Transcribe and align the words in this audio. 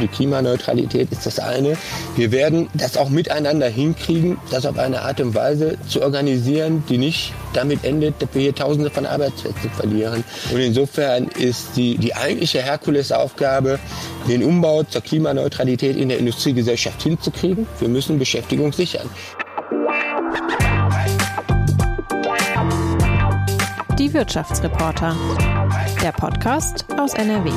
Die 0.00 0.08
Klimaneutralität 0.08 1.12
ist 1.12 1.26
das 1.26 1.38
eine. 1.38 1.76
Wir 2.16 2.32
werden 2.32 2.68
das 2.74 2.96
auch 2.96 3.10
miteinander 3.10 3.68
hinkriegen, 3.68 4.38
das 4.50 4.66
auf 4.66 4.78
eine 4.78 5.02
Art 5.02 5.20
und 5.20 5.34
Weise 5.34 5.78
zu 5.88 6.02
organisieren, 6.02 6.82
die 6.88 6.98
nicht 6.98 7.32
damit 7.52 7.84
endet, 7.84 8.20
dass 8.20 8.30
wir 8.32 8.42
hier 8.42 8.54
Tausende 8.54 8.90
von 8.90 9.06
Arbeitsplätzen 9.06 9.70
verlieren. 9.70 10.24
Und 10.52 10.58
insofern 10.58 11.28
ist 11.28 11.76
die, 11.76 11.96
die 11.96 12.14
eigentliche 12.14 12.62
Herkulesaufgabe, 12.62 13.78
den 14.28 14.42
Umbau 14.42 14.82
zur 14.82 15.02
Klimaneutralität 15.02 15.96
in 15.96 16.08
der 16.08 16.18
Industriegesellschaft 16.18 17.02
hinzukriegen. 17.02 17.66
Wir 17.78 17.88
müssen 17.88 18.18
Beschäftigung 18.18 18.72
sichern. 18.72 19.08
Die 23.98 24.12
Wirtschaftsreporter. 24.12 25.16
Der 26.02 26.12
Podcast 26.12 26.84
aus 26.98 27.14
NRW. 27.14 27.50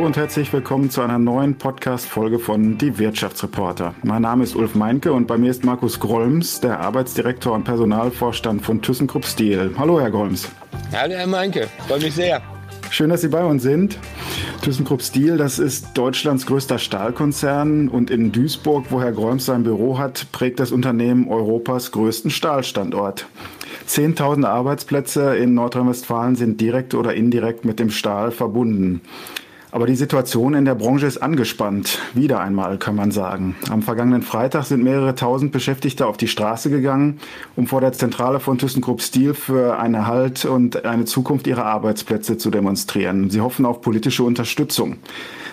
Hallo 0.00 0.06
und 0.06 0.16
herzlich 0.16 0.50
willkommen 0.50 0.88
zu 0.88 1.02
einer 1.02 1.18
neuen 1.18 1.58
Podcast-Folge 1.58 2.38
von 2.38 2.78
Die 2.78 2.98
Wirtschaftsreporter. 2.98 3.94
Mein 4.02 4.22
Name 4.22 4.44
ist 4.44 4.56
Ulf 4.56 4.74
Meinke 4.74 5.12
und 5.12 5.26
bei 5.26 5.36
mir 5.36 5.50
ist 5.50 5.62
Markus 5.62 6.00
Grolms, 6.00 6.58
der 6.58 6.80
Arbeitsdirektor 6.80 7.52
und 7.52 7.64
Personalvorstand 7.64 8.64
von 8.64 8.80
ThyssenKrupp 8.80 9.26
Steel. 9.26 9.74
Hallo, 9.76 10.00
Herr 10.00 10.10
Grolms. 10.10 10.48
Hallo, 10.90 11.12
Herr 11.12 11.26
Meinke. 11.26 11.68
Freue 11.86 12.00
mich 12.00 12.14
sehr. 12.14 12.40
Schön, 12.88 13.10
dass 13.10 13.20
Sie 13.20 13.28
bei 13.28 13.44
uns 13.44 13.62
sind. 13.62 13.98
ThyssenKrupp 14.62 15.02
Steel, 15.02 15.36
das 15.36 15.58
ist 15.58 15.88
Deutschlands 15.92 16.46
größter 16.46 16.78
Stahlkonzern 16.78 17.90
und 17.90 18.10
in 18.10 18.32
Duisburg, 18.32 18.86
wo 18.88 19.02
Herr 19.02 19.12
Grolms 19.12 19.44
sein 19.44 19.64
Büro 19.64 19.98
hat, 19.98 20.32
prägt 20.32 20.60
das 20.60 20.72
Unternehmen 20.72 21.28
Europas 21.28 21.92
größten 21.92 22.30
Stahlstandort. 22.30 23.26
10.000 23.86 24.46
Arbeitsplätze 24.46 25.36
in 25.36 25.52
Nordrhein-Westfalen 25.52 26.36
sind 26.36 26.58
direkt 26.58 26.94
oder 26.94 27.12
indirekt 27.12 27.66
mit 27.66 27.78
dem 27.78 27.90
Stahl 27.90 28.30
verbunden. 28.30 29.02
Aber 29.72 29.86
die 29.86 29.94
Situation 29.94 30.54
in 30.54 30.64
der 30.64 30.74
Branche 30.74 31.06
ist 31.06 31.18
angespannt. 31.18 32.00
Wieder 32.14 32.40
einmal, 32.40 32.78
kann 32.78 32.96
man 32.96 33.12
sagen. 33.12 33.54
Am 33.70 33.82
vergangenen 33.82 34.22
Freitag 34.22 34.64
sind 34.64 34.82
mehrere 34.82 35.14
tausend 35.14 35.52
Beschäftigte 35.52 36.06
auf 36.06 36.16
die 36.16 36.28
Straße 36.28 36.70
gegangen, 36.70 37.20
um 37.54 37.66
vor 37.66 37.80
der 37.80 37.92
Zentrale 37.92 38.40
von 38.40 38.58
ThyssenKrupp 38.58 39.00
Steel 39.00 39.34
für 39.34 39.78
eine 39.78 40.06
Halt 40.06 40.44
und 40.44 40.84
eine 40.84 41.04
Zukunft 41.04 41.46
ihrer 41.46 41.66
Arbeitsplätze 41.66 42.36
zu 42.36 42.50
demonstrieren. 42.50 43.30
Sie 43.30 43.40
hoffen 43.40 43.64
auf 43.64 43.80
politische 43.80 44.24
Unterstützung. 44.24 44.96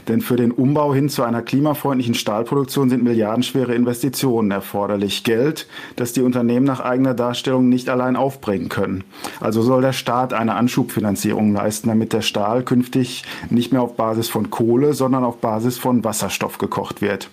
Denn 0.08 0.22
für 0.22 0.36
den 0.36 0.52
Umbau 0.52 0.94
hin 0.94 1.10
zu 1.10 1.24
einer 1.24 1.42
klimafreundlichen 1.42 2.16
Stahlproduktion 2.16 2.90
sind 2.90 3.04
milliardenschwere 3.04 3.74
Investitionen 3.74 4.52
erforderlich. 4.52 5.24
Geld, 5.24 5.68
das 5.96 6.14
die 6.14 6.22
Unternehmen 6.22 6.66
nach 6.66 6.80
eigener 6.80 7.14
Darstellung 7.14 7.70
nicht 7.70 7.90
allein 7.90 8.16
aufbringen 8.16 8.70
können. 8.70 9.04
Also 9.40 9.62
soll 9.62 9.82
der 9.82 9.94
Staat 9.94 10.34
eine 10.34 10.56
Anschubfinanzierung 10.56 11.54
leisten, 11.54 11.90
damit 11.90 12.14
der 12.14 12.22
Stahl 12.22 12.64
künftig 12.64 13.24
nicht 13.50 13.74
mehr 13.74 13.82
auf 13.82 13.96
Basis 13.96 14.30
von 14.30 14.50
Kohle, 14.50 14.94
sondern 14.94 15.24
auf 15.24 15.38
Basis 15.38 15.78
von 15.78 16.04
Wasserstoff 16.04 16.58
gekocht 16.58 17.02
wird. 17.02 17.30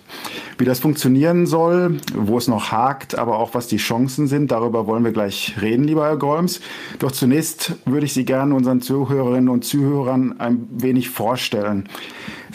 Wie 0.57 0.65
das 0.65 0.79
funktionieren 0.79 1.45
soll, 1.45 1.97
wo 2.15 2.37
es 2.37 2.47
noch 2.47 2.71
hakt, 2.71 3.17
aber 3.17 3.39
auch 3.39 3.53
was 3.53 3.67
die 3.67 3.77
Chancen 3.77 4.27
sind, 4.27 4.51
darüber 4.51 4.87
wollen 4.87 5.03
wir 5.03 5.11
gleich 5.11 5.55
reden, 5.61 5.85
lieber 5.85 6.05
Herr 6.05 6.17
Golms. 6.17 6.61
Doch 6.99 7.11
zunächst 7.11 7.75
würde 7.85 8.05
ich 8.05 8.13
Sie 8.13 8.25
gerne 8.25 8.55
unseren 8.55 8.81
Zuhörerinnen 8.81 9.49
und 9.49 9.63
Zuhörern 9.65 10.39
ein 10.39 10.67
wenig 10.71 11.09
vorstellen. 11.09 11.87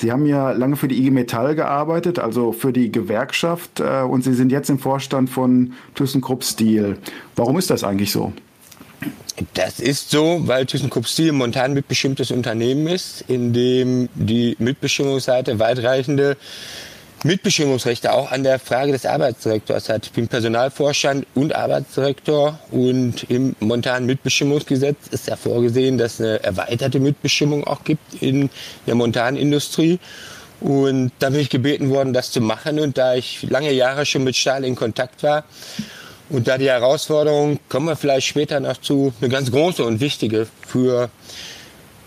Sie 0.01 0.11
haben 0.11 0.25
ja 0.25 0.53
lange 0.53 0.77
für 0.77 0.89
die 0.89 0.99
IG 0.99 1.11
Metall 1.11 1.55
gearbeitet, 1.55 2.19
also 2.19 2.53
für 2.53 2.73
die 2.73 2.91
Gewerkschaft, 2.91 3.81
äh, 3.81 4.01
und 4.01 4.25
Sie 4.25 4.33
sind 4.33 4.51
jetzt 4.51 4.71
im 4.71 4.79
Vorstand 4.79 5.29
von 5.29 5.75
ThyssenKrupp 5.95 6.43
Steel. 6.43 6.97
Warum 7.37 7.59
ist 7.59 7.69
das 7.69 7.85
eigentlich 7.85 8.11
so? 8.11 8.33
Das 9.55 9.79
ist 9.79 10.11
so, 10.11 10.41
weil 10.47 10.65
ThyssenKrupp 10.65 11.07
Steel 11.07 11.33
momentan 11.33 11.75
mitbestimmtes 11.75 12.31
Unternehmen 12.31 12.87
ist, 12.87 13.25
in 13.29 13.53
dem 13.53 14.09
die 14.15 14.57
Mitbestimmungsseite 14.59 15.59
weitreichende 15.59 16.39
Mitbestimmungsrechte 17.23 18.13
auch 18.15 18.33
an 18.33 18.45
der 18.45 18.59
Frage 18.59 18.93
des 18.93 19.05
Arbeitsdirektors 19.05 19.91
hat. 19.91 20.07
Ich 20.07 20.13
bin 20.13 20.27
Personalvorstand 20.27 21.27
und 21.35 21.55
Arbeitsdirektor 21.55 22.59
und 22.71 23.25
im 23.29 23.55
momentanen 23.61 24.07
Mitbestimmungsgesetz 24.07 24.97
ist 25.11 25.29
ja 25.29 25.37
vorgesehen, 25.37 25.99
dass 25.99 26.15
es 26.15 26.21
eine 26.21 26.43
erweiterte 26.43 26.99
Mitbestimmung 26.99 27.67
auch 27.67 27.85
gibt 27.85 28.23
in 28.23 28.49
der 28.87 28.95
Montanindustrie. 28.95 29.99
Und 30.61 31.13
da 31.19 31.29
bin 31.29 31.41
ich 31.41 31.51
gebeten 31.51 31.91
worden, 31.91 32.15
das 32.15 32.31
zu 32.31 32.41
machen. 32.41 32.81
Und 32.81 32.97
da 32.97 33.15
ich 33.15 33.43
lange 33.49 33.73
Jahre 33.73 34.07
schon 34.07 34.25
mit 34.25 34.37
Stahl 34.37 34.65
in 34.65 34.75
Kontakt 34.75 35.23
war 35.23 35.45
und 36.31 36.49
da 36.49 36.57
die 36.57 36.69
Herausforderung, 36.69 37.59
kommen 37.69 37.87
wir 37.87 37.97
vielleicht 37.97 38.29
später 38.29 38.61
noch 38.61 38.79
zu, 38.79 39.13
eine 39.21 39.29
ganz 39.29 39.51
große 39.51 39.85
und 39.85 40.01
wichtige 40.01 40.47
für 40.67 41.11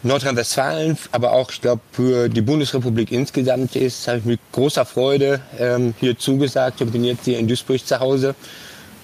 Nordrhein-Westfalen, 0.04 0.98
aber 1.12 1.32
auch, 1.32 1.50
ich 1.50 1.62
glaube, 1.62 1.82
für 1.92 2.28
die 2.28 2.42
Bundesrepublik 2.42 3.12
insgesamt 3.12 3.76
ist, 3.76 4.08
habe 4.08 4.20
ich 4.20 4.26
mit 4.26 4.40
großer 4.52 4.86
Freude 4.86 5.40
ähm, 5.58 5.94
hier 6.00 6.18
zugesagt 6.18 6.82
und 6.82 6.92
bin 6.92 7.06
jetzt 7.06 7.24
hier 7.24 7.40
in 7.40 7.48
Duisburg 7.48 7.86
zu 7.86 8.00
Hause 8.00 8.36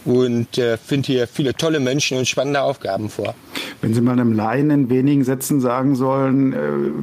und 0.04 0.58
äh, 0.58 0.78
finde 0.78 1.08
hier 1.08 1.28
viele 1.28 1.54
tolle 1.54 1.80
Menschen 1.80 2.18
und 2.18 2.28
spannende 2.28 2.62
Aufgaben 2.62 3.10
vor. 3.10 3.34
Wenn 3.82 3.94
Sie 3.94 4.02
mal 4.02 4.14
einem 4.14 4.34
Laien 4.34 4.72
in 4.72 4.90
wenigen 4.90 5.24
Sätzen 5.24 5.62
sagen 5.62 5.96
sollen, 5.96 6.54
äh, 6.54 6.58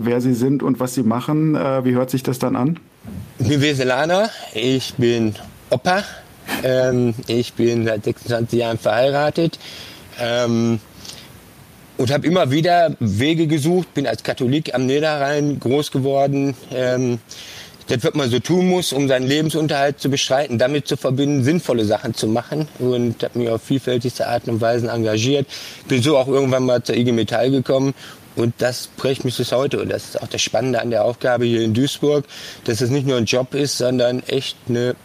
wer 0.05 0.21
Sie 0.21 0.34
sind 0.34 0.63
und 0.63 0.78
was 0.78 0.95
Sie 0.95 1.03
machen, 1.03 1.55
äh, 1.55 1.84
wie 1.84 1.95
hört 1.95 2.11
sich 2.11 2.23
das 2.23 2.39
dann 2.39 2.55
an? 2.55 2.78
Ich 3.39 3.49
bin 3.49 3.63
Weselaner, 3.63 4.28
ich 4.53 4.95
bin 4.95 5.34
Opa, 5.71 6.05
ähm, 6.63 7.15
ich 7.28 7.55
bin 7.55 7.87
seit 7.87 8.05
26 8.05 8.59
Jahren 8.59 8.78
verheiratet. 8.78 9.59
Ähm, 10.21 10.81
und 11.97 12.11
habe 12.11 12.27
immer 12.27 12.51
wieder 12.51 12.97
Wege 13.01 13.47
gesucht, 13.47 13.95
bin 13.95 14.07
als 14.07 14.23
Katholik 14.23 14.75
am 14.75 14.87
Niederrhein 14.87 15.59
groß 15.59 15.91
geworden. 15.91 16.55
Ähm, 16.73 17.19
das, 17.89 18.03
was 18.03 18.15
man 18.15 18.31
so 18.31 18.41
tun 18.41 18.69
muss, 18.69 18.93
um 18.93 19.07
seinen 19.07 19.27
Lebensunterhalt 19.27 20.01
zu 20.01 20.11
bestreiten, 20.11 20.59
damit 20.59 20.89
zu 20.89 20.97
verbinden, 20.97 21.45
sinnvolle 21.45 21.84
Sachen 21.84 22.15
zu 22.15 22.27
machen 22.27 22.67
und 22.81 23.23
habe 23.23 23.39
mich 23.39 23.49
auf 23.49 23.62
vielfältigste 23.62 24.27
Arten 24.27 24.51
und 24.51 24.61
Weisen 24.61 24.89
engagiert. 24.89 25.47
Bin 25.87 26.03
so 26.03 26.17
auch 26.19 26.27
irgendwann 26.27 26.65
mal 26.65 26.83
zur 26.83 26.97
IG 26.97 27.12
Metall 27.12 27.51
gekommen 27.51 27.95
und 28.34 28.55
das 28.59 28.89
prägt 28.97 29.25
mich 29.25 29.37
bis 29.37 29.53
heute. 29.53 29.81
Und 29.81 29.91
das 29.91 30.05
ist 30.05 30.23
auch 30.23 30.28
das 30.28 30.43
Spannende 30.43 30.81
an 30.81 30.91
der 30.91 31.05
Aufgabe 31.05 31.45
hier 31.45 31.63
in 31.63 31.75
Duisburg, 31.75 32.25
dass 32.65 32.81
es 32.81 32.91
nicht 32.91 33.07
nur 33.07 33.19
ein 33.19 33.25
Job 33.25 33.55
ist, 33.55 33.78
sondern 33.78 34.23
echt 34.25 34.57
eine 34.69 34.97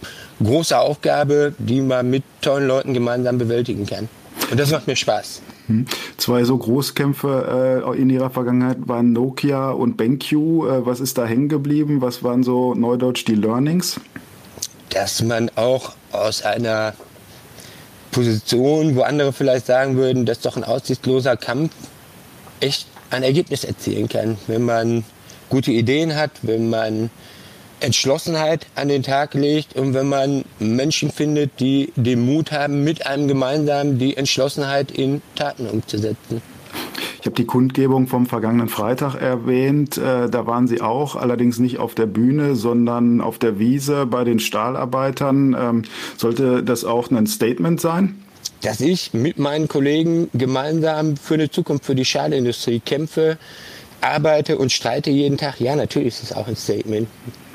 große 0.44 0.78
Aufgabe, 0.78 1.54
die 1.60 1.82
man 1.82 2.10
mit 2.10 2.24
tollen 2.42 2.68
Leuten 2.68 2.94
gemeinsam 2.94 3.38
bewältigen 3.38 3.86
kann. 3.86 4.10
Und 4.50 4.60
das 4.60 4.72
macht 4.72 4.88
mir 4.88 4.96
Spaß. 4.96 5.42
Hm. 5.72 5.86
Zwei 6.18 6.44
so 6.44 6.58
Großkämpfe 6.58 7.84
äh, 7.88 8.02
in 8.02 8.10
ihrer 8.10 8.30
Vergangenheit 8.30 8.78
waren 8.88 9.14
Nokia 9.14 9.72
und 9.72 9.98
BenQ. 9.98 10.32
Äh, 10.32 10.86
was 10.86 11.00
ist 11.00 11.18
da 11.18 11.26
hängen 11.26 11.50
geblieben? 11.50 12.02
Was 12.02 12.24
waren 12.24 12.44
so 12.44 12.76
neudeutsch 12.76 13.26
die 13.26 13.36
Learnings? 13.36 14.00
Dass 14.90 15.22
man 15.24 15.50
auch 15.56 15.94
aus 16.12 16.44
einer 16.44 16.94
Position, 18.12 18.96
wo 18.96 19.02
andere 19.04 19.32
vielleicht 19.32 19.66
sagen 19.66 19.96
würden, 19.96 20.26
das 20.26 20.38
ist 20.38 20.46
doch 20.46 20.58
ein 20.58 20.66
aussichtsloser 20.66 21.38
Kampf, 21.38 21.72
echt 22.60 22.88
ein 23.10 23.24
Ergebnis 23.24 23.64
erzielen 23.64 24.10
kann, 24.10 24.38
wenn 24.48 24.64
man 24.64 25.06
gute 25.50 25.72
Ideen 25.72 26.16
hat, 26.16 26.32
wenn 26.42 26.70
man 26.70 27.10
Entschlossenheit 27.82 28.68
an 28.76 28.88
den 28.88 29.04
Tag 29.04 29.34
legt 29.34 29.76
und 29.76 29.94
wenn 29.94 30.08
man 30.08 30.46
Menschen 30.60 31.12
findet, 31.12 31.60
die 31.60 31.92
den 31.96 32.26
Mut 32.26 32.52
haben, 32.52 32.84
mit 32.84 33.06
einem 33.06 33.28
gemeinsam 33.28 33.98
die 33.98 34.18
Entschlossenheit 34.18 34.92
in 34.92 35.22
Taten 35.36 35.68
umzusetzen. 35.68 36.42
Ich 37.20 37.28
habe 37.28 37.36
die 37.36 37.46
Kundgebung 37.46 38.08
vom 38.08 38.26
vergangenen 38.26 38.68
Freitag 38.68 39.14
erwähnt. 39.14 39.96
Äh, 39.98 40.28
da 40.28 40.48
waren 40.48 40.68
Sie 40.68 40.82
auch, 40.82 41.16
allerdings 41.16 41.60
nicht 41.60 41.78
auf 41.78 41.94
der 41.94 42.08
Bühne, 42.08 42.56
sondern 42.56 43.22
auf 43.22 43.38
der 43.38 43.60
Wiese 43.60 44.08
bei 44.08 44.24
den 44.24 44.40
Stahlarbeitern. 44.40 45.56
Ähm, 45.60 45.84
sollte 46.18 46.64
das 46.64 46.84
auch 46.84 47.12
ein 47.12 47.28
Statement 47.28 47.80
sein? 47.80 48.20
Dass 48.64 48.80
ich 48.82 49.14
mit 49.14 49.38
meinen 49.38 49.68
Kollegen 49.68 50.30
gemeinsam 50.34 51.16
für 51.16 51.36
eine 51.36 51.52
Zukunft 51.52 51.86
für 51.86 51.94
die 51.94 52.06
Stahlindustrie 52.06 52.80
kämpfe, 52.80 53.38
arbeite 54.02 54.58
und 54.58 54.72
streite 54.72 55.12
jeden 55.12 55.38
Tag, 55.38 55.60
ja, 55.60 55.76
natürlich 55.76 56.10
ist 56.10 56.24
es 56.24 56.34
auch 56.34 56.48
ein 56.48 56.56
Statement 56.56 57.08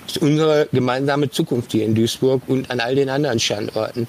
ist 0.07 0.19
unsere 0.19 0.69
gemeinsame 0.73 1.31
Zukunft 1.31 1.73
hier 1.73 1.85
in 1.85 1.95
Duisburg 1.95 2.43
und 2.47 2.71
an 2.71 2.81
all 2.81 2.95
den 2.95 3.09
anderen 3.09 3.39
Standorten. 3.41 4.07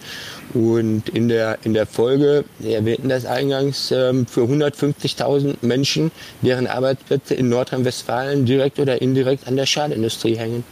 Und 0.53 1.09
in 1.09 1.27
der, 1.27 1.57
in 1.63 1.73
der 1.73 1.85
Folge, 1.85 2.45
wir 2.59 2.75
erwähnten 2.75 3.09
das 3.09 3.25
eingangs, 3.25 3.91
ähm, 3.91 4.25
für 4.25 4.41
150.000 4.41 5.57
Menschen, 5.61 6.11
deren 6.41 6.67
Arbeitsplätze 6.67 7.33
in 7.33 7.49
Nordrhein-Westfalen 7.49 8.45
direkt 8.45 8.79
oder 8.79 9.01
indirekt 9.01 9.47
an 9.47 9.57
der 9.57 9.65
Stahlindustrie 9.65 10.35
hängen. 10.35 10.63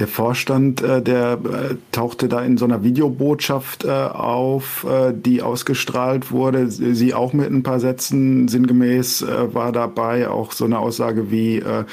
Der 0.00 0.08
Vorstand, 0.08 0.80
äh, 0.80 1.02
der 1.02 1.32
äh, 1.44 1.74
tauchte 1.92 2.28
da 2.28 2.42
in 2.42 2.56
so 2.56 2.64
einer 2.64 2.82
Videobotschaft 2.82 3.84
äh, 3.84 3.90
auf, 3.90 4.86
äh, 4.88 5.12
die 5.14 5.42
ausgestrahlt 5.42 6.32
wurde. 6.32 6.70
Sie 6.70 7.12
auch 7.12 7.34
mit 7.34 7.50
ein 7.50 7.62
paar 7.62 7.80
Sätzen 7.80 8.48
sinngemäß 8.48 9.20
äh, 9.20 9.54
war 9.54 9.72
dabei 9.72 10.28
auch 10.28 10.52
so 10.52 10.64
eine 10.64 10.78
Aussage 10.78 11.30
wie 11.30 11.58
äh, 11.58 11.84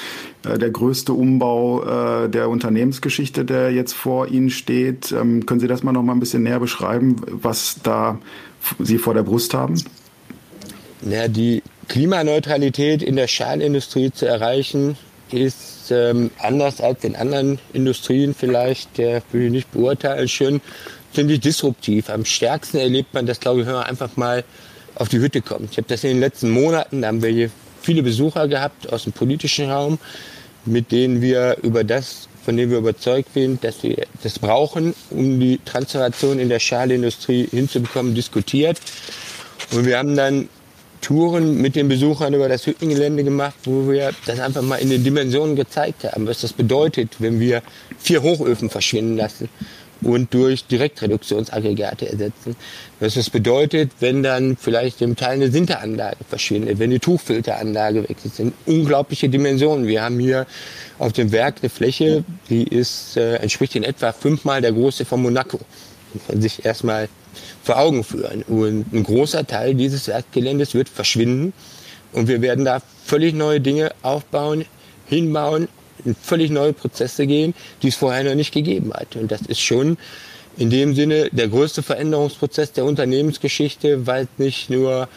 der 0.45 0.69
größte 0.69 1.11
Umbau 1.11 2.27
der 2.29 2.47
Unternehmensgeschichte, 2.47 3.43
der 3.43 3.73
jetzt 3.73 3.91
vor 3.91 4.29
Ihnen 4.29 4.49
steht. 4.49 5.11
Ähm, 5.11 5.45
können 5.45 5.59
Sie 5.59 5.67
das 5.67 5.83
mal 5.83 5.91
noch 5.91 6.03
mal 6.03 6.13
ein 6.13 6.21
bisschen 6.21 6.43
näher 6.43 6.61
beschreiben, 6.61 7.17
was 7.27 7.81
da 7.83 8.17
Sie 8.79 8.97
vor 8.97 9.13
der 9.13 9.23
Brust 9.23 9.53
haben? 9.53 9.75
Ja, 11.01 11.27
die 11.27 11.63
Klimaneutralität 11.89 13.03
in 13.03 13.17
der 13.17 13.27
Stahlindustrie 13.27 14.11
zu 14.11 14.25
erreichen, 14.25 14.95
ist 15.33 15.91
ähm, 15.91 16.31
anders 16.39 16.81
als 16.81 17.03
in 17.03 17.15
anderen 17.15 17.59
Industrien 17.73 18.33
vielleicht, 18.33 18.97
der 18.97 19.21
will 19.31 19.45
ich 19.45 19.51
nicht 19.51 19.71
beurteilen, 19.71 20.27
schon 20.27 20.61
ziemlich 21.13 21.39
disruptiv. 21.39 22.09
Am 22.09 22.25
stärksten 22.25 22.77
erlebt 22.77 23.13
man 23.13 23.25
das, 23.25 23.39
glaube 23.39 23.61
ich, 23.61 23.67
wenn 23.67 23.73
man 23.73 23.83
einfach 23.83 24.15
mal 24.17 24.43
auf 24.95 25.09
die 25.09 25.19
Hütte 25.19 25.41
kommt. 25.41 25.71
Ich 25.71 25.77
habe 25.77 25.87
das 25.87 26.03
in 26.03 26.11
den 26.11 26.19
letzten 26.19 26.49
Monaten, 26.49 27.01
da 27.01 27.09
haben 27.09 27.21
wir 27.21 27.29
hier 27.29 27.49
viele 27.81 28.03
Besucher 28.03 28.47
gehabt 28.47 28.91
aus 28.91 29.03
dem 29.03 29.13
politischen 29.13 29.69
Raum, 29.69 29.99
mit 30.65 30.91
denen 30.91 31.21
wir 31.21 31.57
über 31.61 31.83
das, 31.83 32.27
von 32.43 32.57
dem 32.57 32.69
wir 32.69 32.79
überzeugt 32.79 33.33
sind, 33.33 33.63
dass 33.63 33.83
wir 33.83 34.05
das 34.23 34.39
brauchen, 34.39 34.93
um 35.09 35.39
die 35.39 35.59
Transformation 35.63 36.39
in 36.39 36.49
der 36.49 36.59
Stahlindustrie 36.59 37.47
hinzubekommen, 37.49 38.15
diskutiert. 38.15 38.79
Und 39.71 39.85
wir 39.85 39.97
haben 39.97 40.15
dann 40.15 40.49
Touren 41.01 41.61
mit 41.61 41.75
den 41.75 41.87
Besuchern 41.87 42.33
über 42.33 42.49
das 42.49 42.65
Hüttengelände 42.65 43.23
gemacht, 43.23 43.55
wo 43.65 43.89
wir 43.89 44.11
das 44.25 44.39
einfach 44.39 44.61
mal 44.61 44.77
in 44.77 44.89
den 44.89 45.03
Dimensionen 45.03 45.55
gezeigt 45.55 46.03
haben, 46.03 46.27
was 46.27 46.41
das 46.41 46.53
bedeutet, 46.53 47.15
wenn 47.19 47.39
wir 47.39 47.61
vier 47.97 48.21
Hochöfen 48.21 48.69
verschwinden 48.69 49.17
lassen 49.17 49.49
und 50.01 50.33
durch 50.33 50.65
Direktreduktionsaggregate 50.65 52.09
ersetzen. 52.09 52.55
Was 52.99 53.15
das 53.15 53.29
bedeutet, 53.29 53.91
wenn 53.99 54.23
dann 54.23 54.57
vielleicht 54.57 55.01
im 55.01 55.15
Teil 55.15 55.33
eine 55.33 55.51
Sinteranlage 55.51 56.17
verschwindet, 56.27 56.79
wenn 56.79 56.89
die 56.89 56.99
Tuchfilteranlage 56.99 58.03
weg 58.03 58.17
ist. 58.17 58.25
Das 58.25 58.37
sind 58.37 58.53
unglaubliche 58.65 59.29
Dimensionen. 59.29 59.87
Wir 59.87 60.03
haben 60.03 60.19
hier 60.19 60.45
auf 60.99 61.13
dem 61.13 61.31
Werk 61.31 61.57
eine 61.61 61.69
Fläche, 61.69 62.23
die 62.49 62.63
ist, 62.63 63.17
äh, 63.17 63.35
entspricht 63.35 63.75
in 63.75 63.83
etwa 63.83 64.11
fünfmal 64.11 64.61
der 64.61 64.71
Größe 64.71 65.05
von 65.05 65.21
Monaco. 65.21 65.59
Sich 66.33 66.65
erstmal 66.65 67.09
vor 67.63 67.77
Augen 67.77 68.03
führen. 68.03 68.43
Und 68.43 68.93
ein 68.93 69.03
großer 69.03 69.45
Teil 69.45 69.75
dieses 69.75 70.07
Werkgeländes 70.07 70.73
wird 70.73 70.89
verschwinden 70.89 71.53
und 72.13 72.27
wir 72.27 72.41
werden 72.41 72.65
da 72.65 72.81
völlig 73.05 73.33
neue 73.33 73.61
Dinge 73.61 73.91
aufbauen, 74.01 74.65
hinbauen, 75.07 75.67
in 76.05 76.15
völlig 76.15 76.51
neue 76.51 76.73
Prozesse 76.73 77.27
gehen, 77.27 77.53
die 77.81 77.89
es 77.89 77.95
vorher 77.95 78.23
noch 78.23 78.35
nicht 78.35 78.53
gegeben 78.53 78.93
hat. 78.93 79.15
Und 79.15 79.31
das 79.31 79.41
ist 79.41 79.59
schon 79.59 79.97
in 80.57 80.69
dem 80.69 80.95
Sinne 80.95 81.29
der 81.31 81.47
größte 81.47 81.83
Veränderungsprozess 81.83 82.71
der 82.71 82.85
Unternehmensgeschichte, 82.85 84.07
weil 84.07 84.23
es 84.23 84.29
nicht 84.37 84.69
nur 84.69 85.07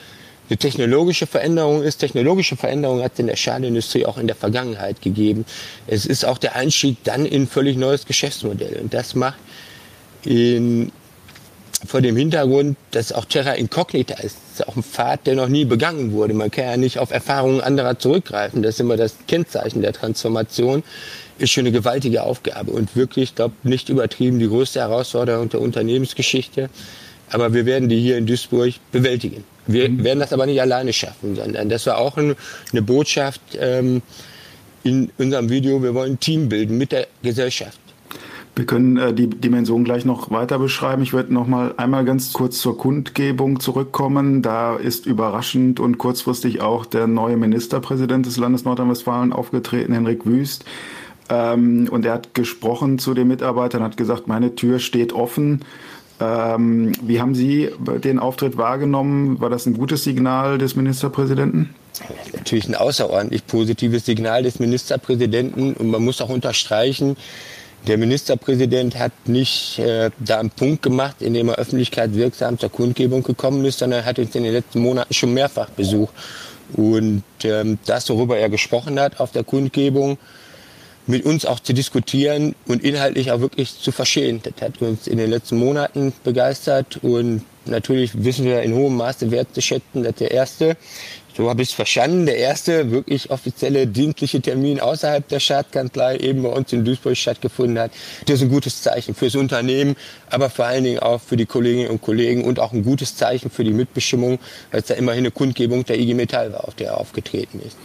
eine 0.48 0.58
technologische 0.58 1.26
Veränderung 1.26 1.82
ist. 1.82 1.98
Technologische 1.98 2.56
Veränderung 2.56 3.02
hat 3.02 3.12
es 3.14 3.20
in 3.20 3.28
der 3.28 3.36
Stahlindustrie 3.36 4.04
auch 4.04 4.18
in 4.18 4.26
der 4.26 4.36
Vergangenheit 4.36 5.00
gegeben. 5.00 5.46
Es 5.86 6.06
ist 6.06 6.24
auch 6.24 6.38
der 6.38 6.56
Einstieg 6.56 6.98
dann 7.04 7.24
in 7.24 7.42
ein 7.42 7.46
völlig 7.46 7.76
neues 7.76 8.04
Geschäftsmodell. 8.04 8.80
Und 8.80 8.92
das 8.92 9.14
macht 9.14 9.38
in 10.24 10.92
vor 11.86 12.00
dem 12.00 12.16
Hintergrund, 12.16 12.76
dass 12.90 13.12
auch 13.12 13.24
Terra 13.24 13.52
Incognita 13.52 14.14
ist. 14.14 14.36
Das 14.36 14.60
ist 14.60 14.68
auch 14.68 14.76
ein 14.76 14.82
Pfad, 14.82 15.26
der 15.26 15.34
noch 15.34 15.48
nie 15.48 15.64
begangen 15.64 16.12
wurde. 16.12 16.34
Man 16.34 16.50
kann 16.50 16.64
ja 16.64 16.76
nicht 16.76 16.98
auf 16.98 17.10
Erfahrungen 17.10 17.60
anderer 17.60 17.98
zurückgreifen. 17.98 18.62
Das 18.62 18.74
ist 18.74 18.80
immer 18.80 18.96
das 18.96 19.14
Kennzeichen 19.26 19.80
der 19.80 19.92
Transformation. 19.92 20.82
Ist 21.38 21.52
schon 21.52 21.62
eine 21.62 21.72
gewaltige 21.72 22.22
Aufgabe 22.22 22.70
und 22.72 22.96
wirklich, 22.96 23.30
ich 23.30 23.34
glaube, 23.34 23.54
nicht 23.62 23.88
übertrieben 23.88 24.38
die 24.38 24.48
größte 24.48 24.80
Herausforderung 24.80 25.48
der 25.48 25.60
Unternehmensgeschichte. 25.60 26.68
Aber 27.30 27.54
wir 27.54 27.64
werden 27.64 27.88
die 27.88 28.00
hier 28.00 28.18
in 28.18 28.26
Duisburg 28.26 28.74
bewältigen. 28.92 29.44
Wir 29.66 29.88
mhm. 29.88 30.04
werden 30.04 30.20
das 30.20 30.32
aber 30.32 30.46
nicht 30.46 30.60
alleine 30.60 30.92
schaffen, 30.92 31.36
sondern 31.36 31.68
das 31.68 31.86
war 31.86 31.96
auch 31.96 32.16
ein, 32.18 32.36
eine 32.72 32.82
Botschaft 32.82 33.40
ähm, 33.58 34.02
in 34.82 35.10
unserem 35.16 35.48
Video. 35.48 35.82
Wir 35.82 35.94
wollen 35.94 36.14
ein 36.14 36.20
Team 36.20 36.48
bilden 36.48 36.76
mit 36.76 36.92
der 36.92 37.06
Gesellschaft. 37.22 37.78
Wir 38.60 38.66
können 38.66 38.98
äh, 38.98 39.14
die 39.14 39.26
Dimension 39.26 39.84
gleich 39.84 40.04
noch 40.04 40.30
weiter 40.30 40.58
beschreiben. 40.58 41.00
Ich 41.00 41.14
würde 41.14 41.32
noch 41.32 41.46
mal 41.46 41.72
einmal 41.78 42.04
ganz 42.04 42.34
kurz 42.34 42.58
zur 42.58 42.76
Kundgebung 42.76 43.58
zurückkommen. 43.58 44.42
Da 44.42 44.76
ist 44.76 45.06
überraschend 45.06 45.80
und 45.80 45.96
kurzfristig 45.96 46.60
auch 46.60 46.84
der 46.84 47.06
neue 47.06 47.38
Ministerpräsident 47.38 48.26
des 48.26 48.36
Landes 48.36 48.66
Nordrhein-Westfalen 48.66 49.32
aufgetreten, 49.32 49.94
Henrik 49.94 50.26
Wüst. 50.26 50.66
Ähm, 51.30 51.88
und 51.90 52.04
er 52.04 52.12
hat 52.12 52.34
gesprochen 52.34 52.98
zu 52.98 53.14
den 53.14 53.28
Mitarbeitern, 53.28 53.82
hat 53.82 53.96
gesagt, 53.96 54.28
meine 54.28 54.54
Tür 54.54 54.78
steht 54.78 55.14
offen. 55.14 55.64
Ähm, 56.20 56.92
wie 57.00 57.18
haben 57.18 57.34
Sie 57.34 57.70
den 58.04 58.18
Auftritt 58.18 58.58
wahrgenommen? 58.58 59.40
War 59.40 59.48
das 59.48 59.64
ein 59.64 59.72
gutes 59.72 60.04
Signal 60.04 60.58
des 60.58 60.76
Ministerpräsidenten? 60.76 61.70
Natürlich 62.34 62.68
ein 62.68 62.74
außerordentlich 62.74 63.46
positives 63.46 64.04
Signal 64.04 64.42
des 64.42 64.58
Ministerpräsidenten. 64.58 65.72
Und 65.72 65.90
man 65.90 66.04
muss 66.04 66.20
auch 66.20 66.28
unterstreichen, 66.28 67.16
der 67.86 67.98
Ministerpräsident 67.98 68.98
hat 68.98 69.12
nicht 69.26 69.78
äh, 69.78 70.10
da 70.18 70.38
einen 70.38 70.50
Punkt 70.50 70.82
gemacht, 70.82 71.22
in 71.22 71.34
dem 71.34 71.48
er 71.48 71.56
Öffentlichkeit 71.56 72.14
wirksam 72.14 72.58
zur 72.58 72.70
Kundgebung 72.70 73.22
gekommen 73.22 73.64
ist, 73.64 73.78
sondern 73.78 74.00
er 74.00 74.06
hat 74.06 74.18
uns 74.18 74.34
in 74.34 74.44
den 74.44 74.52
letzten 74.52 74.80
Monaten 74.80 75.14
schon 75.14 75.32
mehrfach 75.32 75.70
besucht. 75.70 76.14
Und 76.74 77.24
ähm, 77.42 77.78
das, 77.86 78.08
worüber 78.10 78.38
er 78.38 78.48
gesprochen 78.48 79.00
hat 79.00 79.18
auf 79.18 79.32
der 79.32 79.44
Kundgebung, 79.44 80.18
mit 81.06 81.24
uns 81.24 81.44
auch 81.46 81.60
zu 81.60 81.72
diskutieren 81.72 82.54
und 82.66 82.84
inhaltlich 82.84 83.32
auch 83.32 83.40
wirklich 83.40 83.78
zu 83.80 83.90
verstehen. 83.92 84.40
Das 84.42 84.54
hat 84.60 84.80
uns 84.80 85.06
in 85.06 85.18
den 85.18 85.30
letzten 85.30 85.58
Monaten 85.58 86.12
begeistert 86.22 86.98
und 87.02 87.42
natürlich 87.66 88.24
wissen 88.24 88.44
wir 88.44 88.62
in 88.62 88.74
hohem 88.74 88.96
Maße 88.96 89.30
wertzuschätzen, 89.30 90.02
dass 90.02 90.14
der 90.16 90.30
erste 90.30 90.76
so 91.40 91.48
habe 91.48 91.62
ich 91.62 91.70
es 91.70 91.74
verstanden. 91.74 92.26
Der 92.26 92.36
erste 92.36 92.90
wirklich 92.90 93.30
offizielle 93.30 93.86
dienstliche 93.86 94.42
Termin 94.42 94.78
außerhalb 94.78 95.26
der 95.26 95.40
Stadtkanzlei 95.40 96.18
eben 96.18 96.42
bei 96.42 96.50
uns 96.50 96.70
in 96.72 96.84
Duisburg 96.84 97.16
stattgefunden 97.16 97.78
hat. 97.78 97.92
Das 98.26 98.36
ist 98.36 98.42
ein 98.42 98.50
gutes 98.50 98.82
Zeichen 98.82 99.14
fürs 99.14 99.36
Unternehmen, 99.36 99.96
aber 100.28 100.50
vor 100.50 100.66
allen 100.66 100.84
Dingen 100.84 100.98
auch 100.98 101.20
für 101.20 101.38
die 101.38 101.46
Kolleginnen 101.46 101.88
und 101.88 102.02
Kollegen 102.02 102.44
und 102.44 102.60
auch 102.60 102.72
ein 102.72 102.84
gutes 102.84 103.16
Zeichen 103.16 103.50
für 103.50 103.64
die 103.64 103.72
Mitbestimmung, 103.72 104.38
weil 104.70 104.80
es 104.80 104.86
da 104.86 104.94
immerhin 104.94 105.20
eine 105.20 105.30
Kundgebung 105.30 105.82
der 105.86 105.98
IG 105.98 106.12
Metall 106.12 106.52
war, 106.52 106.68
auf 106.68 106.74
der 106.74 106.88
er 106.88 106.98
aufgetreten 106.98 107.60
ist. 107.66 107.78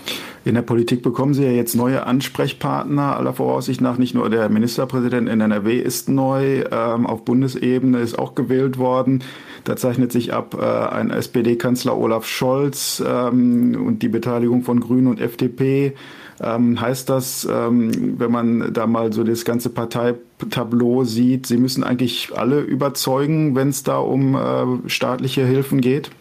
In 0.46 0.54
der 0.54 0.62
Politik 0.62 1.02
bekommen 1.02 1.34
Sie 1.34 1.44
ja 1.44 1.50
jetzt 1.50 1.76
neue 1.76 2.06
Ansprechpartner 2.06 3.18
aller 3.18 3.34
Voraussicht 3.34 3.82
nach. 3.82 3.98
Nicht 3.98 4.14
nur 4.14 4.30
der 4.30 4.48
Ministerpräsident 4.48 5.28
in 5.28 5.42
NRW 5.42 5.80
ist 5.80 6.08
neu, 6.08 6.64
ähm, 6.72 7.08
auf 7.08 7.26
Bundesebene 7.26 7.98
ist 7.98 8.20
auch 8.20 8.36
gewählt 8.36 8.78
worden. 8.78 9.24
Da 9.64 9.76
zeichnet 9.76 10.12
sich 10.12 10.34
ab 10.36 10.56
äh, 10.62 10.64
ein 10.64 11.10
SPD-Kanzler 11.10 11.98
Olaf 11.98 12.28
Scholz 12.28 13.04
ähm, 13.04 13.76
und 13.88 14.04
die 14.04 14.08
Beteiligung 14.08 14.62
von 14.62 14.82
Grünen 14.82 15.08
und 15.08 15.20
FDP. 15.20 15.96
Ähm, 16.40 16.80
heißt 16.80 17.10
das, 17.10 17.48
ähm, 17.52 18.20
wenn 18.20 18.32
man 18.32 18.72
da 18.72 18.86
mal 18.86 19.14
so 19.14 19.24
das 19.24 19.46
ganze 19.46 19.72
Parteitableau 19.72 21.06
sieht, 21.06 21.48
Sie 21.48 21.58
müssen 21.58 21.84
eigentlich 21.84 22.34
alle 22.36 22.60
überzeugen, 22.60 23.56
wenn 23.56 23.70
es 23.70 23.82
da 23.82 23.98
um 23.98 24.36
äh, 24.36 24.90
staatliche 24.90 25.44
Hilfen 25.44 25.82
geht? 25.82 26.12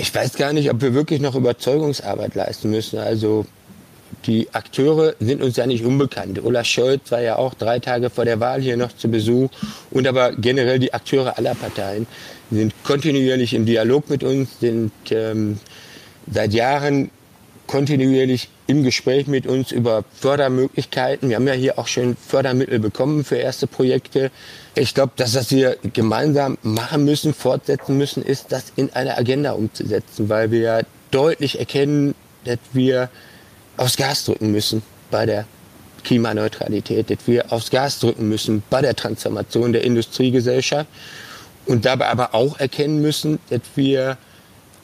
Ich 0.00 0.14
weiß 0.14 0.34
gar 0.34 0.52
nicht, 0.52 0.70
ob 0.70 0.80
wir 0.80 0.94
wirklich 0.94 1.20
noch 1.20 1.34
Überzeugungsarbeit 1.34 2.36
leisten 2.36 2.70
müssen. 2.70 3.00
Also 3.00 3.46
die 4.26 4.48
Akteure 4.52 5.14
sind 5.18 5.42
uns 5.42 5.56
ja 5.56 5.66
nicht 5.66 5.84
unbekannt. 5.84 6.42
Olaf 6.44 6.66
Scholz 6.66 7.10
war 7.10 7.20
ja 7.20 7.34
auch 7.36 7.54
drei 7.54 7.80
Tage 7.80 8.08
vor 8.08 8.24
der 8.24 8.38
Wahl 8.38 8.62
hier 8.62 8.76
noch 8.76 8.96
zu 8.96 9.08
Besuch. 9.08 9.50
Und 9.90 10.06
aber 10.06 10.32
generell 10.32 10.78
die 10.78 10.94
Akteure 10.94 11.36
aller 11.36 11.56
Parteien 11.56 12.06
sind 12.50 12.72
kontinuierlich 12.84 13.54
im 13.54 13.66
Dialog 13.66 14.08
mit 14.08 14.22
uns, 14.22 14.60
sind 14.60 14.92
ähm, 15.10 15.58
seit 16.30 16.54
Jahren 16.54 17.10
kontinuierlich 17.68 18.48
im 18.66 18.82
Gespräch 18.82 19.28
mit 19.28 19.46
uns 19.46 19.70
über 19.70 20.04
Fördermöglichkeiten. 20.14 21.28
Wir 21.28 21.36
haben 21.36 21.46
ja 21.46 21.52
hier 21.52 21.78
auch 21.78 21.86
schon 21.86 22.16
Fördermittel 22.16 22.80
bekommen 22.80 23.24
für 23.24 23.36
erste 23.36 23.68
Projekte. 23.68 24.32
Ich 24.74 24.94
glaube, 24.94 25.12
dass 25.14 25.32
das 25.32 25.52
wir 25.52 25.76
gemeinsam 25.92 26.58
machen 26.62 27.04
müssen, 27.04 27.32
fortsetzen 27.32 27.96
müssen, 27.96 28.24
ist, 28.24 28.46
das 28.50 28.72
in 28.74 28.92
eine 28.94 29.16
Agenda 29.16 29.52
umzusetzen, 29.52 30.28
weil 30.28 30.50
wir 30.50 30.84
deutlich 31.12 31.60
erkennen, 31.60 32.16
dass 32.44 32.58
wir 32.72 33.10
aufs 33.76 33.96
Gas 33.96 34.24
drücken 34.24 34.50
müssen 34.50 34.82
bei 35.10 35.26
der 35.26 35.46
Klimaneutralität, 36.04 37.10
dass 37.10 37.26
wir 37.26 37.52
aufs 37.52 37.70
Gas 37.70 38.00
drücken 38.00 38.28
müssen 38.28 38.62
bei 38.70 38.82
der 38.82 38.96
Transformation 38.96 39.72
der 39.72 39.84
Industriegesellschaft 39.84 40.88
und 41.66 41.84
dabei 41.84 42.08
aber 42.08 42.34
auch 42.34 42.58
erkennen 42.58 43.00
müssen, 43.02 43.38
dass 43.50 43.60
wir 43.76 44.16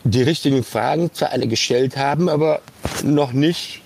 die 0.05 0.23
richtigen 0.23 0.62
Fragen 0.62 1.12
zwar 1.14 1.33
alle 1.33 1.49
gestellt 1.49 1.97
haben, 1.97 2.29
aber 2.29 2.61
noch 3.02 3.32
nicht 3.32 3.82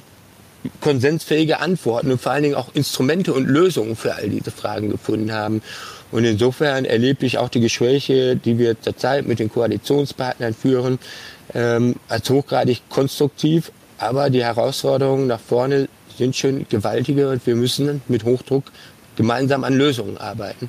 konsensfähige 0.80 1.60
Antworten 1.60 2.10
und 2.10 2.20
vor 2.20 2.32
allen 2.32 2.42
Dingen 2.42 2.54
auch 2.54 2.74
Instrumente 2.74 3.32
und 3.32 3.46
Lösungen 3.46 3.96
für 3.96 4.14
all 4.14 4.28
diese 4.28 4.50
Fragen 4.50 4.90
gefunden 4.90 5.32
haben. 5.32 5.62
Und 6.10 6.24
insofern 6.24 6.84
erlebe 6.84 7.26
ich 7.26 7.38
auch 7.38 7.48
die 7.48 7.60
Gespräche, 7.60 8.36
die 8.36 8.58
wir 8.58 8.80
zurzeit 8.80 9.26
mit 9.26 9.38
den 9.38 9.50
Koalitionspartnern 9.50 10.54
führen, 10.54 10.98
ähm, 11.54 11.96
als 12.08 12.28
hochgradig 12.30 12.82
konstruktiv, 12.88 13.72
aber 13.98 14.30
die 14.30 14.42
Herausforderungen 14.42 15.26
nach 15.26 15.40
vorne 15.40 15.88
sind 16.16 16.36
schon 16.36 16.66
gewaltige 16.68 17.28
und 17.30 17.46
wir 17.46 17.54
müssen 17.54 18.02
mit 18.08 18.24
Hochdruck 18.24 18.64
gemeinsam 19.16 19.64
an 19.64 19.74
Lösungen 19.74 20.16
arbeiten. 20.18 20.68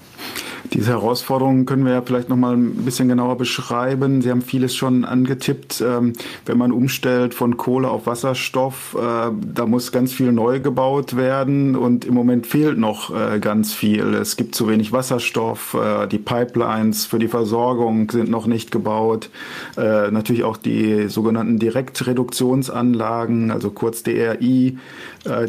Diese 0.74 0.92
Herausforderungen 0.92 1.66
können 1.66 1.84
wir 1.84 1.94
ja 1.94 2.02
vielleicht 2.02 2.30
noch 2.30 2.38
mal 2.38 2.56
ein 2.56 2.86
bisschen 2.86 3.08
genauer 3.08 3.38
beschreiben. 3.38 4.22
Sie 4.22 4.30
haben 4.30 4.42
vieles 4.42 4.76
schon 4.76 5.04
angetippt. 5.04 5.82
Ähm, 5.82 6.14
wenn 6.46 6.58
man 6.58 6.72
umstellt 6.72 7.34
von 7.34 7.58
Kohle 7.58 7.90
auf 7.90 8.06
Wasserstoff, 8.06 8.96
äh, 9.00 9.32
da 9.54 9.66
muss 9.66 9.92
ganz 9.92 10.14
viel 10.14 10.32
neu 10.32 10.60
gebaut 10.60 11.16
werden 11.16 11.76
und 11.76 12.06
im 12.06 12.14
Moment 12.14 12.46
fehlt 12.46 12.78
noch 12.78 13.16
äh, 13.16 13.40
ganz 13.40 13.74
viel. 13.74 14.14
Es 14.14 14.38
gibt 14.38 14.54
zu 14.54 14.68
wenig 14.68 14.92
Wasserstoff, 14.92 15.74
äh, 15.74 16.08
die 16.08 16.20
Pipelines 16.20 17.08
für 17.08 17.18
die 17.18 17.28
Versorgung 17.28 18.12
sind 18.12 18.30
noch 18.30 18.46
nicht 18.46 18.72
gebaut. 18.72 19.30
Natürlich 19.76 20.44
auch 20.44 20.58
die 20.58 21.08
sogenannten 21.08 21.58
Direktreduktionsanlagen, 21.58 23.52
also 23.52 23.72
kurz 23.72 24.04
DRI, 24.04 24.78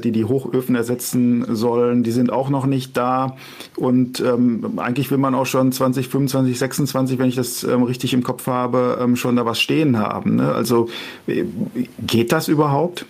die 0.02 0.12
die 0.12 0.24
Hochöfen 0.24 0.74
ersetzen 0.74 1.44
sollen, 1.54 2.02
die 2.02 2.10
sind 2.10 2.32
auch 2.32 2.48
noch 2.48 2.66
nicht 2.66 2.96
da. 2.96 3.36
Und 3.76 4.20
ähm, 4.20 4.78
eigentlich 4.78 5.10
will 5.10 5.18
man 5.18 5.34
auch 5.34 5.46
schon 5.46 5.72
2025, 5.72 6.58
26, 6.58 7.18
wenn 7.18 7.28
ich 7.28 7.36
das 7.36 7.62
ähm, 7.62 7.82
richtig 7.82 8.12
im 8.12 8.22
Kopf 8.22 8.46
habe, 8.46 8.98
ähm, 9.00 9.16
schon 9.16 9.36
da 9.36 9.44
was 9.44 9.60
stehen 9.60 9.98
haben. 9.98 10.36
Ne? 10.36 10.52
Also 10.52 10.88
äh, 11.26 11.44
geht 12.06 12.32
das 12.32 12.48
überhaupt? 12.48 13.06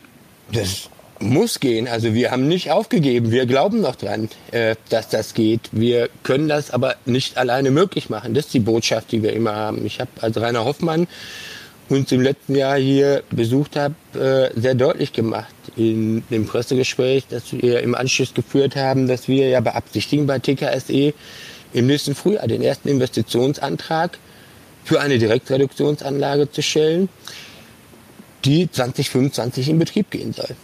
Das 0.52 0.90
muss 1.20 1.60
gehen. 1.60 1.86
Also 1.86 2.14
wir 2.14 2.30
haben 2.30 2.48
nicht 2.48 2.70
aufgegeben. 2.70 3.30
Wir 3.30 3.46
glauben 3.46 3.80
noch 3.80 3.96
dran, 3.96 4.28
äh, 4.50 4.76
dass 4.88 5.08
das 5.08 5.34
geht. 5.34 5.68
Wir 5.72 6.08
können 6.22 6.48
das 6.48 6.70
aber 6.70 6.96
nicht 7.04 7.36
alleine 7.36 7.70
möglich 7.70 8.10
machen. 8.10 8.34
Das 8.34 8.46
ist 8.46 8.54
die 8.54 8.60
Botschaft, 8.60 9.12
die 9.12 9.22
wir 9.22 9.32
immer 9.32 9.54
haben. 9.54 9.84
Ich 9.84 10.00
habe 10.00 10.10
als 10.20 10.40
Rainer 10.40 10.64
Hoffmann 10.64 11.06
uns 11.90 12.12
im 12.12 12.20
letzten 12.20 12.54
Jahr 12.54 12.78
hier 12.78 13.22
besucht 13.30 13.76
habe, 13.76 13.94
äh, 14.14 14.58
sehr 14.58 14.74
deutlich 14.74 15.12
gemacht 15.12 15.54
in 15.76 16.22
dem 16.30 16.46
Pressegespräch, 16.46 17.24
das 17.28 17.52
wir 17.52 17.80
im 17.80 17.94
Anschluss 17.94 18.32
geführt 18.32 18.76
haben, 18.76 19.08
dass 19.08 19.28
wir 19.28 19.48
ja 19.48 19.60
beabsichtigen 19.60 20.26
bei 20.26 20.38
TKSE 20.38 21.12
im 21.72 21.86
nächsten 21.86 22.14
Frühjahr 22.14 22.46
den 22.46 22.62
ersten 22.62 22.88
Investitionsantrag 22.88 24.18
für 24.84 25.00
eine 25.00 25.18
Direktreduktionsanlage 25.18 26.50
zu 26.50 26.62
stellen, 26.62 27.08
die 28.44 28.70
2025 28.70 29.68
in 29.68 29.78
Betrieb 29.78 30.10
gehen 30.10 30.32
soll. 30.32 30.56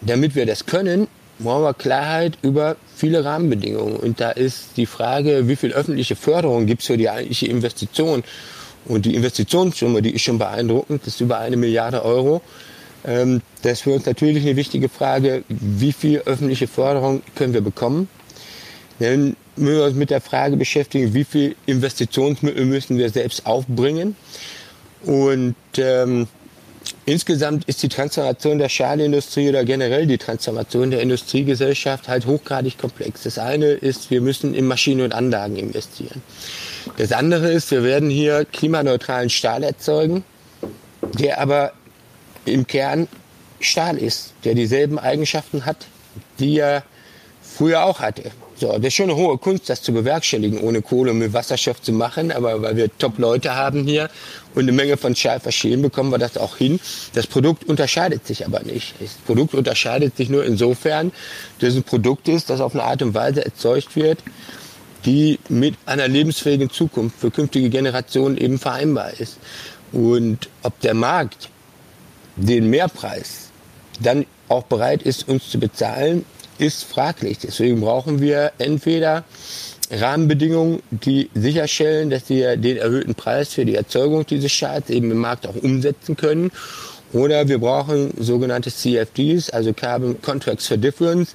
Damit 0.00 0.34
wir 0.34 0.46
das 0.46 0.66
können, 0.66 1.08
brauchen 1.38 1.64
wir 1.64 1.74
Klarheit 1.74 2.38
über 2.42 2.76
viele 2.94 3.24
Rahmenbedingungen. 3.24 3.96
Und 3.96 4.20
da 4.20 4.30
ist 4.30 4.76
die 4.76 4.86
Frage, 4.86 5.48
wie 5.48 5.56
viel 5.56 5.72
öffentliche 5.72 6.16
Förderung 6.16 6.66
gibt 6.66 6.82
es 6.82 6.86
für 6.86 6.96
die 6.96 7.10
eigentliche 7.10 7.46
Investition. 7.46 8.24
Und 8.88 9.06
die 9.06 9.14
Investitionssumme, 9.14 10.02
die 10.02 10.14
ist 10.14 10.22
schon 10.22 10.38
beeindruckend, 10.38 11.06
ist 11.06 11.20
über 11.20 11.38
eine 11.38 11.56
Milliarde 11.56 12.04
Euro. 12.04 12.40
Ähm, 13.04 13.42
das 13.62 13.74
ist 13.74 13.80
für 13.82 13.92
uns 13.92 14.06
natürlich 14.06 14.44
eine 14.44 14.56
wichtige 14.56 14.88
Frage, 14.88 15.44
wie 15.48 15.92
viel 15.92 16.20
öffentliche 16.20 16.66
Förderung 16.66 17.22
können 17.34 17.54
wir 17.54 17.60
bekommen. 17.60 18.08
Denn 19.00 19.36
müssen 19.56 19.76
wir 19.76 19.84
uns 19.84 19.96
mit 19.96 20.10
der 20.10 20.20
Frage 20.20 20.56
beschäftigen, 20.56 21.14
wie 21.14 21.24
viel 21.24 21.56
Investitionsmittel 21.66 22.64
müssen 22.64 22.98
wir 22.98 23.10
selbst 23.10 23.46
aufbringen. 23.46 24.16
Und 25.04 25.54
ähm, 25.76 26.28
insgesamt 27.06 27.64
ist 27.64 27.82
die 27.82 27.88
Transformation 27.88 28.58
der 28.58 28.68
Stahlindustrie 28.68 29.48
oder 29.48 29.64
generell 29.64 30.06
die 30.06 30.18
Transformation 30.18 30.90
der 30.90 31.00
Industriegesellschaft 31.00 32.08
halt 32.08 32.26
hochgradig 32.26 32.76
komplex. 32.76 33.22
Das 33.22 33.38
eine 33.38 33.66
ist, 33.66 34.10
wir 34.10 34.20
müssen 34.20 34.54
in 34.54 34.66
Maschinen 34.66 35.02
und 35.02 35.14
Anlagen 35.14 35.56
investieren. 35.56 36.22
Das 36.98 37.12
andere 37.12 37.50
ist, 37.50 37.70
wir 37.70 37.82
werden 37.82 38.10
hier 38.10 38.44
klimaneutralen 38.44 39.30
Stahl 39.30 39.62
erzeugen, 39.62 40.24
der 41.18 41.40
aber 41.40 41.72
im 42.44 42.66
Kern 42.66 43.08
Stahl 43.60 43.96
ist, 43.96 44.34
der 44.44 44.54
dieselben 44.54 44.98
Eigenschaften 44.98 45.64
hat, 45.64 45.86
die 46.38 46.58
er 46.58 46.82
früher 47.42 47.84
auch 47.84 48.00
hatte. 48.00 48.30
So, 48.58 48.72
das 48.72 48.86
ist 48.86 48.94
schon 48.94 49.10
eine 49.10 49.16
hohe 49.16 49.36
Kunst, 49.36 49.68
das 49.68 49.82
zu 49.82 49.92
bewerkstelligen, 49.92 50.60
ohne 50.60 50.80
Kohle 50.80 51.10
und 51.10 51.18
mit 51.18 51.34
Wasserstoff 51.34 51.82
zu 51.82 51.92
machen. 51.92 52.32
Aber 52.32 52.62
weil 52.62 52.76
wir 52.76 52.90
Top-Leute 52.96 53.54
haben 53.54 53.84
hier 53.84 54.08
und 54.54 54.62
eine 54.62 54.72
Menge 54.72 54.96
von 54.96 55.14
verstehen, 55.14 55.82
bekommen 55.82 56.10
wir 56.10 56.16
das 56.16 56.38
auch 56.38 56.56
hin. 56.56 56.80
Das 57.12 57.26
Produkt 57.26 57.64
unterscheidet 57.64 58.26
sich 58.26 58.46
aber 58.46 58.60
nicht. 58.62 58.94
Das 58.98 59.10
Produkt 59.26 59.54
unterscheidet 59.54 60.16
sich 60.16 60.30
nur 60.30 60.44
insofern, 60.46 61.12
dass 61.58 61.70
es 61.70 61.76
ein 61.76 61.82
Produkt 61.82 62.28
ist, 62.28 62.48
das 62.48 62.62
auf 62.62 62.74
eine 62.74 62.84
Art 62.84 63.02
und 63.02 63.12
Weise 63.12 63.44
erzeugt 63.44 63.94
wird, 63.94 64.20
die 65.04 65.38
mit 65.50 65.74
einer 65.84 66.08
lebensfähigen 66.08 66.70
Zukunft 66.70 67.20
für 67.20 67.30
künftige 67.30 67.68
Generationen 67.68 68.38
eben 68.38 68.58
vereinbar 68.58 69.12
ist. 69.20 69.36
Und 69.92 70.48
ob 70.62 70.80
der 70.80 70.94
Markt 70.94 71.50
den 72.36 72.70
Mehrpreis 72.70 73.50
dann 74.00 74.24
auch 74.48 74.64
bereit 74.64 75.02
ist, 75.02 75.28
uns 75.28 75.50
zu 75.50 75.58
bezahlen, 75.58 76.24
ist 76.58 76.84
fraglich. 76.84 77.38
Deswegen 77.38 77.80
brauchen 77.80 78.20
wir 78.20 78.52
entweder 78.58 79.24
Rahmenbedingungen, 79.90 80.82
die 80.90 81.30
sicherstellen, 81.34 82.10
dass 82.10 82.28
wir 82.28 82.56
den 82.56 82.76
erhöhten 82.76 83.14
Preis 83.14 83.54
für 83.54 83.64
die 83.64 83.74
Erzeugung 83.74 84.26
dieses 84.26 84.52
Stahls 84.52 84.90
eben 84.90 85.10
im 85.10 85.18
Markt 85.18 85.46
auch 85.46 85.54
umsetzen 85.54 86.16
können. 86.16 86.50
Oder 87.12 87.48
wir 87.48 87.58
brauchen 87.58 88.12
sogenannte 88.18 88.72
CFDs, 88.72 89.50
also 89.50 89.72
Carbon 89.72 90.20
Contracts 90.20 90.66
for 90.66 90.76
Difference, 90.76 91.34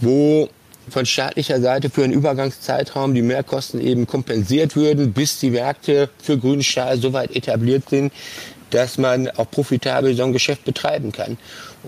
wo 0.00 0.48
von 0.88 1.06
staatlicher 1.06 1.60
Seite 1.60 1.88
für 1.90 2.04
einen 2.04 2.12
Übergangszeitraum 2.12 3.14
die 3.14 3.22
Mehrkosten 3.22 3.80
eben 3.80 4.06
kompensiert 4.06 4.76
würden, 4.76 5.12
bis 5.12 5.38
die 5.38 5.50
Märkte 5.50 6.10
für 6.22 6.36
grünen 6.36 6.62
Stahl 6.62 6.98
so 6.98 7.12
weit 7.12 7.34
etabliert 7.34 7.88
sind, 7.88 8.12
dass 8.70 8.98
man 8.98 9.28
auch 9.30 9.50
profitabel 9.50 10.14
so 10.14 10.24
ein 10.24 10.32
Geschäft 10.32 10.64
betreiben 10.64 11.12
kann. 11.12 11.38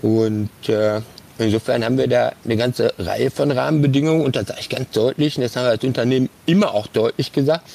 Und 0.01 0.49
äh, 0.67 1.01
Insofern 1.37 1.83
haben 1.83 1.97
wir 1.97 2.07
da 2.07 2.31
eine 2.45 2.55
ganze 2.55 2.93
Reihe 2.97 3.29
von 3.29 3.51
Rahmenbedingungen 3.51 4.23
und 4.23 4.35
das 4.35 4.47
sage 4.47 4.59
ich 4.61 4.69
ganz 4.69 4.91
deutlich, 4.91 5.37
und 5.37 5.43
das 5.43 5.55
haben 5.55 5.65
wir 5.65 5.71
als 5.71 5.83
Unternehmen 5.83 6.29
immer 6.45 6.73
auch 6.73 6.87
deutlich 6.87 7.33
gesagt. 7.33 7.65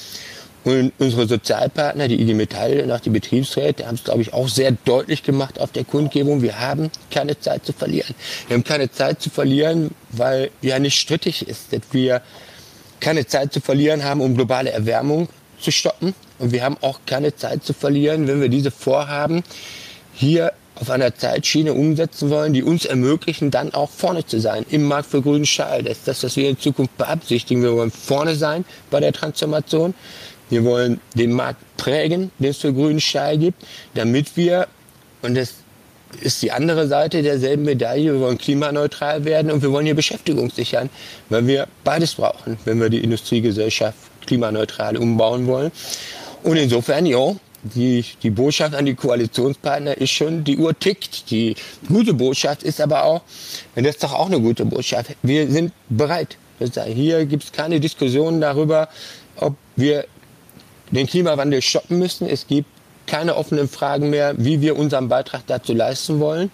Und 0.62 0.92
unsere 0.98 1.26
Sozialpartner, 1.26 2.06
die 2.08 2.20
IG 2.20 2.34
Metall 2.34 2.80
und 2.80 2.90
auch 2.92 3.00
die 3.00 3.10
Betriebsräte, 3.10 3.86
haben 3.86 3.94
es, 3.94 4.04
glaube 4.04 4.20
ich, 4.20 4.34
auch 4.34 4.48
sehr 4.48 4.72
deutlich 4.84 5.22
gemacht 5.22 5.58
auf 5.58 5.72
der 5.72 5.84
Kundgebung. 5.84 6.42
Wir 6.42 6.60
haben 6.60 6.90
keine 7.10 7.38
Zeit 7.40 7.64
zu 7.64 7.72
verlieren. 7.72 8.14
Wir 8.46 8.56
haben 8.56 8.64
keine 8.64 8.90
Zeit 8.90 9.22
zu 9.22 9.30
verlieren, 9.30 9.92
weil 10.10 10.50
ja 10.60 10.78
nicht 10.78 10.98
strittig 10.98 11.48
ist, 11.48 11.72
dass 11.72 11.80
wir 11.92 12.20
keine 13.00 13.26
Zeit 13.26 13.54
zu 13.54 13.60
verlieren 13.60 14.04
haben, 14.04 14.20
um 14.20 14.34
globale 14.34 14.70
Erwärmung 14.70 15.28
zu 15.58 15.70
stoppen. 15.70 16.14
Und 16.38 16.52
wir 16.52 16.62
haben 16.62 16.76
auch 16.82 17.00
keine 17.06 17.34
Zeit 17.34 17.64
zu 17.64 17.72
verlieren, 17.72 18.26
wenn 18.26 18.42
wir 18.42 18.50
diese 18.50 18.70
Vorhaben 18.70 19.42
hier 20.12 20.52
auf 20.80 20.90
einer 20.90 21.14
Zeitschiene 21.14 21.74
umsetzen 21.74 22.30
wollen, 22.30 22.52
die 22.52 22.62
uns 22.62 22.86
ermöglichen, 22.86 23.50
dann 23.50 23.74
auch 23.74 23.90
vorne 23.90 24.24
zu 24.24 24.40
sein 24.40 24.64
im 24.70 24.84
Markt 24.84 25.10
für 25.10 25.20
grünen 25.20 25.46
Stahl. 25.46 25.82
Das 25.82 25.98
ist 25.98 26.08
das, 26.08 26.24
was 26.24 26.36
wir 26.36 26.48
in 26.48 26.58
Zukunft 26.58 26.96
beabsichtigen. 26.96 27.62
Wir 27.62 27.74
wollen 27.74 27.90
vorne 27.90 28.34
sein 28.34 28.64
bei 28.90 29.00
der 29.00 29.12
Transformation. 29.12 29.94
Wir 30.48 30.64
wollen 30.64 31.00
den 31.14 31.32
Markt 31.32 31.60
prägen, 31.76 32.30
den 32.38 32.50
es 32.50 32.58
für 32.58 32.72
grünen 32.72 33.00
Stahl 33.00 33.38
gibt, 33.38 33.62
damit 33.94 34.36
wir, 34.36 34.66
und 35.22 35.36
das 35.36 35.54
ist 36.22 36.42
die 36.42 36.50
andere 36.50 36.88
Seite 36.88 37.22
derselben 37.22 37.64
Medaille, 37.64 38.14
wir 38.14 38.20
wollen 38.20 38.38
klimaneutral 38.38 39.24
werden 39.24 39.50
und 39.52 39.62
wir 39.62 39.70
wollen 39.70 39.86
hier 39.86 39.94
Beschäftigung 39.94 40.50
sichern, 40.50 40.90
weil 41.28 41.46
wir 41.46 41.68
beides 41.84 42.14
brauchen, 42.14 42.58
wenn 42.64 42.80
wir 42.80 42.88
die 42.88 42.98
Industriegesellschaft 42.98 43.96
klimaneutral 44.26 44.96
umbauen 44.96 45.46
wollen. 45.46 45.70
Und 46.42 46.56
insofern, 46.56 47.06
ja, 47.06 47.36
die, 47.62 48.04
die 48.22 48.30
Botschaft 48.30 48.74
an 48.74 48.86
die 48.86 48.94
Koalitionspartner 48.94 49.96
ist 49.96 50.10
schon, 50.10 50.44
die 50.44 50.56
Uhr 50.56 50.78
tickt. 50.78 51.30
Die 51.30 51.56
gute 51.88 52.14
Botschaft 52.14 52.62
ist 52.62 52.80
aber 52.80 53.04
auch, 53.04 53.22
und 53.74 53.84
das 53.84 53.96
ist 53.96 54.04
doch 54.04 54.12
auch 54.12 54.26
eine 54.26 54.40
gute 54.40 54.64
Botschaft, 54.64 55.10
wir 55.22 55.50
sind 55.50 55.72
bereit. 55.88 56.36
Hier 56.86 57.24
gibt 57.24 57.44
es 57.44 57.52
keine 57.52 57.80
Diskussion 57.80 58.40
darüber, 58.40 58.88
ob 59.36 59.54
wir 59.76 60.06
den 60.90 61.06
Klimawandel 61.06 61.62
stoppen 61.62 61.98
müssen. 61.98 62.28
Es 62.28 62.46
gibt 62.46 62.68
keine 63.06 63.36
offenen 63.36 63.68
Fragen 63.68 64.10
mehr, 64.10 64.34
wie 64.36 64.60
wir 64.60 64.76
unseren 64.76 65.08
Beitrag 65.08 65.42
dazu 65.46 65.72
leisten 65.72 66.20
wollen. 66.20 66.50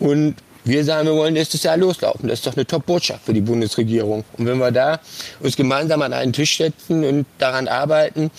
Und 0.00 0.36
wir 0.64 0.84
sagen, 0.84 1.06
wir 1.06 1.14
wollen 1.14 1.34
nächstes 1.34 1.62
Jahr 1.62 1.76
loslaufen. 1.76 2.28
Das 2.28 2.40
ist 2.40 2.46
doch 2.46 2.56
eine 2.56 2.66
Top-Botschaft 2.66 3.24
für 3.24 3.32
die 3.32 3.40
Bundesregierung. 3.40 4.24
Und 4.36 4.46
wenn 4.46 4.58
wir 4.58 4.70
da 4.70 5.00
uns 5.40 5.56
gemeinsam 5.56 6.02
an 6.02 6.12
einen 6.12 6.32
Tisch 6.32 6.58
setzen 6.58 7.04
und 7.04 7.26
daran 7.38 7.68
arbeiten, 7.68 8.30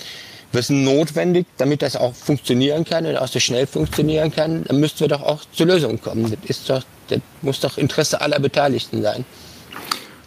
was 0.51 0.69
notwendig, 0.69 1.45
damit 1.57 1.81
das 1.81 1.95
auch 1.95 2.13
funktionieren 2.13 2.85
kann 2.85 3.05
und 3.05 3.17
auch 3.17 3.27
so 3.27 3.39
schnell 3.39 3.67
funktionieren 3.67 4.31
kann, 4.31 4.63
dann 4.63 4.79
müssten 4.79 5.01
wir 5.01 5.07
doch 5.07 5.21
auch 5.21 5.41
zu 5.53 5.65
Lösungen 5.65 6.01
kommen. 6.01 6.23
Das, 6.23 6.49
ist 6.49 6.69
doch, 6.69 6.83
das 7.07 7.19
muss 7.41 7.59
doch 7.59 7.77
Interesse 7.77 8.21
aller 8.21 8.39
Beteiligten 8.39 9.01
sein. 9.01 9.25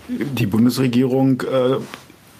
Die 0.08 0.46
Bundesregierung 0.46 1.40
äh, 1.42 1.76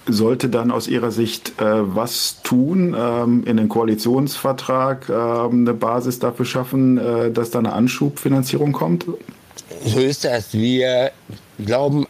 sollte 0.07 0.49
dann 0.49 0.71
aus 0.71 0.89
Ihrer 0.89 1.11
Sicht 1.11 1.61
äh, 1.61 1.65
was 1.65 2.43
tun, 2.43 2.95
ähm, 2.99 3.45
in 3.47 3.57
den 3.57 3.69
Koalitionsvertrag 3.69 5.09
äh, 5.09 5.13
eine 5.13 5.75
Basis 5.75 6.19
dafür 6.19 6.45
schaffen, 6.45 6.99
äh, 6.99 7.31
dass 7.31 7.51
da 7.51 7.61
eine 7.61 7.73
Anschubfinanzierung 7.73 8.73
kommt? 8.73 9.07
So 9.85 10.01
ist 10.01 10.25
das. 10.25 10.53
Wir 10.53 11.13
glauben 11.65 12.07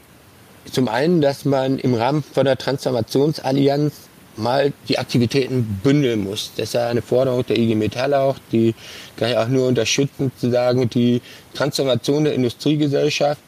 zum 0.70 0.88
einen, 0.88 1.20
dass 1.20 1.44
man 1.44 1.78
im 1.78 1.94
Rahmen 1.94 2.22
von 2.22 2.44
der 2.44 2.56
Transformationsallianz 2.56 3.92
mal 4.36 4.72
die 4.88 4.98
Aktivitäten 4.98 5.80
bündeln 5.82 6.24
muss. 6.24 6.52
Das 6.56 6.68
ist 6.68 6.74
ja 6.74 6.88
eine 6.88 7.02
Forderung 7.02 7.44
der 7.46 7.58
IG 7.58 7.74
Metall 7.74 8.14
auch, 8.14 8.36
die 8.50 8.74
kann 9.16 9.30
ich 9.30 9.36
auch 9.36 9.48
nur 9.48 9.68
unterstützen, 9.68 10.32
zu 10.38 10.50
sagen, 10.50 10.88
die 10.88 11.20
Transformation 11.54 12.24
der 12.24 12.34
Industriegesellschaft 12.34 13.40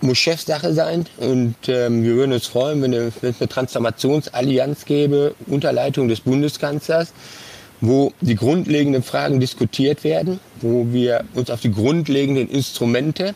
muss 0.00 0.18
Chefsache 0.18 0.74
sein 0.74 1.06
und 1.18 1.54
ähm, 1.68 2.04
wir 2.04 2.14
würden 2.14 2.32
uns 2.32 2.46
freuen, 2.46 2.82
wenn 2.82 2.92
es 2.92 3.14
eine 3.22 3.48
Transformationsallianz 3.48 4.84
gäbe 4.84 5.34
unter 5.46 5.72
Leitung 5.72 6.08
des 6.08 6.20
Bundeskanzlers, 6.20 7.12
wo 7.80 8.12
die 8.20 8.34
grundlegenden 8.34 9.02
Fragen 9.02 9.40
diskutiert 9.40 10.04
werden, 10.04 10.40
wo 10.60 10.86
wir 10.90 11.24
uns 11.34 11.50
auf 11.50 11.60
die 11.60 11.72
grundlegenden 11.72 12.50
Instrumente, 12.50 13.34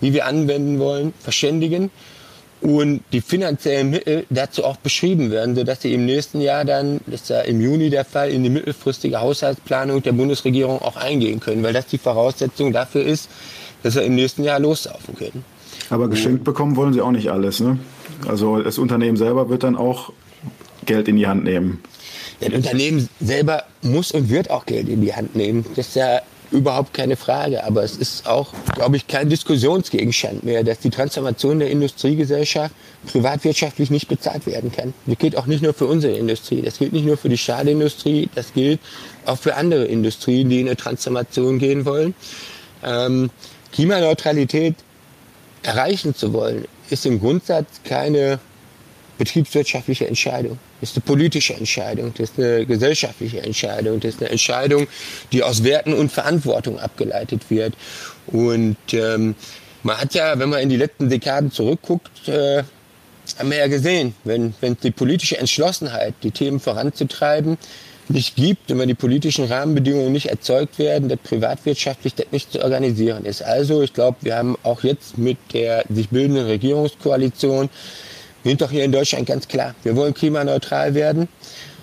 wie 0.00 0.12
wir 0.12 0.26
anwenden 0.26 0.78
wollen, 0.78 1.14
verständigen 1.18 1.90
und 2.62 3.02
die 3.12 3.20
finanziellen 3.20 3.90
Mittel 3.90 4.24
dazu 4.30 4.64
auch 4.64 4.76
beschrieben 4.76 5.30
werden, 5.30 5.56
sodass 5.56 5.82
sie 5.82 5.92
im 5.92 6.06
nächsten 6.06 6.40
Jahr 6.40 6.64
dann, 6.64 7.00
das 7.06 7.22
ist 7.22 7.30
ja 7.30 7.40
im 7.40 7.60
Juni 7.60 7.90
der 7.90 8.04
Fall, 8.04 8.30
in 8.30 8.42
die 8.44 8.50
mittelfristige 8.50 9.20
Haushaltsplanung 9.20 10.02
der 10.02 10.12
Bundesregierung 10.12 10.80
auch 10.80 10.96
eingehen 10.96 11.40
können, 11.40 11.62
weil 11.62 11.72
das 11.72 11.86
die 11.86 11.98
Voraussetzung 11.98 12.72
dafür 12.72 13.04
ist, 13.04 13.28
dass 13.82 13.96
wir 13.96 14.02
im 14.02 14.14
nächsten 14.14 14.44
Jahr 14.44 14.60
loslaufen 14.60 15.16
können. 15.16 15.44
Aber 15.90 16.08
geschenkt 16.08 16.44
bekommen 16.44 16.76
wollen 16.76 16.92
sie 16.92 17.00
auch 17.00 17.10
nicht 17.10 17.28
alles, 17.28 17.60
ne? 17.60 17.78
Also 18.28 18.62
das 18.62 18.78
Unternehmen 18.78 19.16
selber 19.16 19.48
wird 19.48 19.64
dann 19.64 19.74
auch 19.74 20.12
Geld 20.86 21.08
in 21.08 21.16
die 21.16 21.26
Hand 21.26 21.42
nehmen. 21.42 21.82
Das 22.40 22.52
Unternehmen 22.52 23.08
selber 23.20 23.64
muss 23.82 24.12
und 24.12 24.30
wird 24.30 24.50
auch 24.50 24.66
Geld 24.66 24.88
in 24.88 25.00
die 25.00 25.14
Hand 25.14 25.34
nehmen. 25.34 25.64
Das 25.74 25.88
ist 25.88 25.96
ja 25.96 26.20
überhaupt 26.52 26.94
keine 26.94 27.16
Frage. 27.16 27.64
Aber 27.64 27.82
es 27.82 27.96
ist 27.96 28.26
auch, 28.26 28.52
glaube 28.74 28.96
ich, 28.96 29.06
kein 29.06 29.28
Diskussionsgegenstand 29.28 30.44
mehr, 30.44 30.62
dass 30.62 30.78
die 30.78 30.90
Transformation 30.90 31.58
der 31.58 31.70
Industriegesellschaft 31.70 32.74
privatwirtschaftlich 33.06 33.90
nicht 33.90 34.08
bezahlt 34.08 34.46
werden 34.46 34.70
kann. 34.70 34.94
Das 35.06 35.18
gilt 35.18 35.36
auch 35.36 35.46
nicht 35.46 35.62
nur 35.62 35.74
für 35.74 35.86
unsere 35.86 36.16
Industrie. 36.16 36.62
Das 36.62 36.78
gilt 36.78 36.92
nicht 36.92 37.06
nur 37.06 37.16
für 37.16 37.28
die 37.28 37.38
Stahlindustrie. 37.38 38.28
Das 38.34 38.52
gilt 38.52 38.80
auch 39.26 39.38
für 39.38 39.56
andere 39.56 39.84
Industrien, 39.84 40.48
die 40.48 40.60
in 40.60 40.66
eine 40.66 40.76
Transformation 40.76 41.58
gehen 41.58 41.84
wollen. 41.84 42.14
Ähm, 42.84 43.30
Klimaneutralität 43.72 44.76
erreichen 45.62 46.14
zu 46.14 46.32
wollen, 46.32 46.66
ist 46.90 47.06
im 47.06 47.20
Grundsatz 47.20 47.68
keine 47.84 48.38
betriebswirtschaftliche 49.18 50.06
Entscheidung. 50.06 50.58
Das 50.82 50.90
ist 50.90 50.96
eine 50.96 51.04
politische 51.04 51.54
Entscheidung, 51.54 52.12
das 52.18 52.30
ist 52.30 52.40
eine 52.40 52.66
gesellschaftliche 52.66 53.40
Entscheidung, 53.40 54.00
das 54.00 54.14
ist 54.14 54.20
eine 54.20 54.30
Entscheidung, 54.30 54.88
die 55.30 55.44
aus 55.44 55.62
Werten 55.62 55.94
und 55.94 56.10
Verantwortung 56.10 56.80
abgeleitet 56.80 57.42
wird. 57.50 57.74
Und 58.26 58.76
ähm, 58.90 59.36
man 59.84 59.98
hat 59.98 60.12
ja, 60.14 60.36
wenn 60.40 60.48
man 60.48 60.58
in 60.58 60.70
die 60.70 60.76
letzten 60.76 61.08
Dekaden 61.08 61.52
zurückguckt, 61.52 62.26
äh, 62.26 62.64
haben 63.38 63.50
wir 63.50 63.58
ja 63.58 63.68
gesehen, 63.68 64.16
wenn, 64.24 64.54
wenn 64.60 64.76
die 64.82 64.90
politische 64.90 65.38
Entschlossenheit, 65.38 66.14
die 66.24 66.32
Themen 66.32 66.58
voranzutreiben, 66.58 67.58
nicht 68.08 68.34
gibt 68.34 68.76
wenn 68.76 68.88
die 68.88 68.94
politischen 68.94 69.44
Rahmenbedingungen 69.44 70.10
nicht 70.10 70.30
erzeugt 70.30 70.80
werden, 70.80 71.08
dass 71.08 71.20
privatwirtschaftlich 71.20 72.16
das 72.16 72.26
nicht 72.32 72.50
zu 72.50 72.60
organisieren 72.60 73.24
ist. 73.24 73.40
Also 73.40 73.82
ich 73.82 73.92
glaube, 73.92 74.16
wir 74.22 74.36
haben 74.36 74.56
auch 74.64 74.82
jetzt 74.82 75.16
mit 75.16 75.38
der 75.52 75.84
sich 75.88 76.08
bildenden 76.08 76.46
Regierungskoalition 76.46 77.70
wir 78.42 78.50
sind 78.50 78.60
doch 78.60 78.70
hier 78.70 78.84
in 78.84 78.92
Deutschland 78.92 79.26
ganz 79.26 79.46
klar. 79.48 79.74
Wir 79.82 79.94
wollen 79.96 80.14
klimaneutral 80.14 80.94
werden 80.94 81.28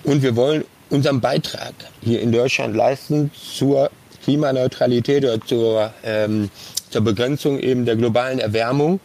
und 0.04 0.22
wir 0.22 0.36
wollen 0.36 0.66
unseren 0.90 1.22
Beitrag 1.22 1.74
hier 2.02 2.22
in 2.22 2.32
Deutschland 2.32 2.76
leisten 2.76 3.32
zur 3.34 3.90
Klimaneutralität 4.24 5.24
oder 5.24 5.40
zur, 5.42 5.94
ähm, 6.04 6.50
zur 6.90 7.02
Begrenzung 7.02 7.60
eben 7.60 7.86
der 7.86 7.96
globalen 7.96 8.40
Erwärmung. 8.40 9.00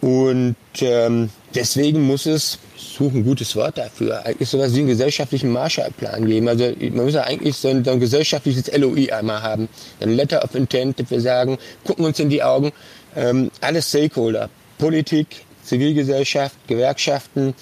Und 0.00 0.56
ähm, 0.80 1.30
deswegen 1.54 2.02
muss 2.02 2.26
es, 2.26 2.58
ich 2.76 2.96
suche 2.98 3.16
ein 3.16 3.24
gutes 3.24 3.56
Wort 3.56 3.78
dafür, 3.78 4.24
eigentlich 4.26 4.50
sowas 4.50 4.74
wie 4.74 4.80
einen 4.80 4.88
gesellschaftlichen 4.88 5.50
Marshallplan 5.50 6.26
geben. 6.26 6.46
Also 6.46 6.72
man 6.92 7.06
muss 7.06 7.14
ja 7.14 7.22
eigentlich 7.22 7.56
so 7.56 7.68
ein, 7.68 7.84
so 7.84 7.92
ein 7.92 8.00
gesellschaftliches 8.00 8.70
LOI 8.76 9.10
einmal 9.12 9.42
haben. 9.42 9.68
Ein 10.00 10.14
Letter 10.14 10.44
of 10.44 10.54
Intent, 10.54 11.00
dass 11.00 11.10
wir 11.10 11.22
sagen, 11.22 11.56
gucken 11.84 12.04
uns 12.04 12.18
in 12.18 12.28
die 12.28 12.42
Augen, 12.42 12.72
ähm, 13.16 13.50
alle 13.62 13.80
Stakeholder, 13.80 14.50
Politik, 14.76 15.28
Zivilgesellschaft, 15.64 16.56
Gewerkschaften, 16.66 17.54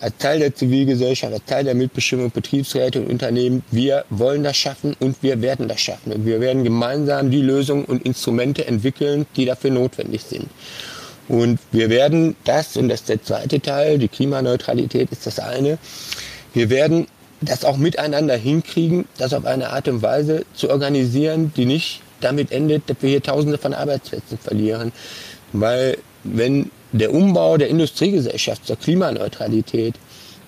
als 0.00 0.16
Teil 0.18 0.38
der 0.38 0.54
Zivilgesellschaft, 0.54 1.32
als 1.32 1.44
Teil 1.44 1.64
der 1.64 1.74
Mitbestimmung, 1.74 2.30
Betriebsräte 2.30 3.00
und 3.00 3.10
Unternehmen, 3.10 3.62
wir 3.70 4.04
wollen 4.10 4.44
das 4.44 4.56
schaffen 4.56 4.96
und 5.00 5.16
wir 5.22 5.40
werden 5.42 5.68
das 5.68 5.80
schaffen. 5.80 6.12
Und 6.12 6.24
wir 6.24 6.40
werden 6.40 6.64
gemeinsam 6.64 7.30
die 7.30 7.40
Lösungen 7.40 7.84
und 7.84 8.06
Instrumente 8.06 8.66
entwickeln, 8.66 9.26
die 9.36 9.44
dafür 9.44 9.70
notwendig 9.70 10.22
sind. 10.22 10.48
Und 11.28 11.58
wir 11.72 11.90
werden 11.90 12.36
das, 12.44 12.76
und 12.76 12.88
das 12.88 13.00
ist 13.00 13.08
der 13.08 13.22
zweite 13.22 13.60
Teil, 13.60 13.98
die 13.98 14.08
Klimaneutralität 14.08 15.10
ist 15.10 15.26
das 15.26 15.38
eine, 15.38 15.78
wir 16.54 16.70
werden 16.70 17.06
das 17.40 17.64
auch 17.64 17.76
miteinander 17.76 18.36
hinkriegen, 18.36 19.04
das 19.18 19.32
auf 19.32 19.44
eine 19.44 19.70
Art 19.70 19.88
und 19.88 20.02
Weise 20.02 20.44
zu 20.54 20.70
organisieren, 20.70 21.52
die 21.56 21.66
nicht 21.66 22.02
damit 22.20 22.50
endet, 22.50 22.88
dass 22.88 22.96
wir 23.00 23.10
hier 23.10 23.22
Tausende 23.22 23.58
von 23.58 23.74
Arbeitsplätzen 23.74 24.38
verlieren. 24.38 24.92
Weil 25.52 25.98
wenn 26.24 26.70
der 26.92 27.12
Umbau 27.12 27.56
der 27.56 27.68
Industriegesellschaft 27.68 28.66
zur 28.66 28.76
Klimaneutralität 28.76 29.94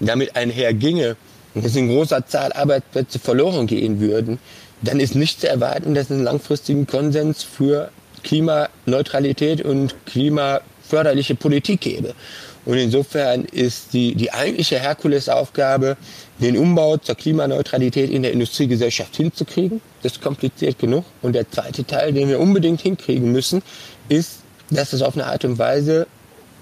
damit 0.00 0.36
einherginge 0.36 1.16
und 1.54 1.64
dass 1.64 1.76
in 1.76 1.88
großer 1.88 2.26
Zahl 2.26 2.52
Arbeitsplätze 2.52 3.18
verloren 3.18 3.66
gehen 3.66 4.00
würden, 4.00 4.38
dann 4.82 5.00
ist 5.00 5.14
nicht 5.14 5.40
zu 5.40 5.48
erwarten, 5.48 5.94
dass 5.94 6.06
es 6.06 6.12
einen 6.12 6.24
langfristigen 6.24 6.86
Konsens 6.86 7.42
für 7.42 7.90
Klimaneutralität 8.22 9.62
und 9.62 9.94
klimaförderliche 10.06 11.34
Politik 11.34 11.80
gäbe. 11.80 12.14
Und 12.66 12.76
insofern 12.76 13.44
ist 13.44 13.92
die, 13.94 14.14
die 14.14 14.32
eigentliche 14.32 14.78
Herkulesaufgabe, 14.78 15.96
den 16.40 16.56
Umbau 16.56 16.98
zur 16.98 17.14
Klimaneutralität 17.14 18.10
in 18.10 18.22
der 18.22 18.32
Industriegesellschaft 18.32 19.16
hinzukriegen. 19.16 19.80
Das 20.02 20.12
ist 20.12 20.22
kompliziert 20.22 20.78
genug. 20.78 21.04
Und 21.22 21.34
der 21.34 21.50
zweite 21.50 21.84
Teil, 21.84 22.12
den 22.12 22.28
wir 22.28 22.38
unbedingt 22.38 22.82
hinkriegen 22.82 23.32
müssen, 23.32 23.62
ist, 24.08 24.40
dass 24.70 24.92
es 24.92 25.02
auf 25.02 25.14
eine 25.14 25.26
Art 25.26 25.44
und 25.44 25.58
Weise 25.58 26.06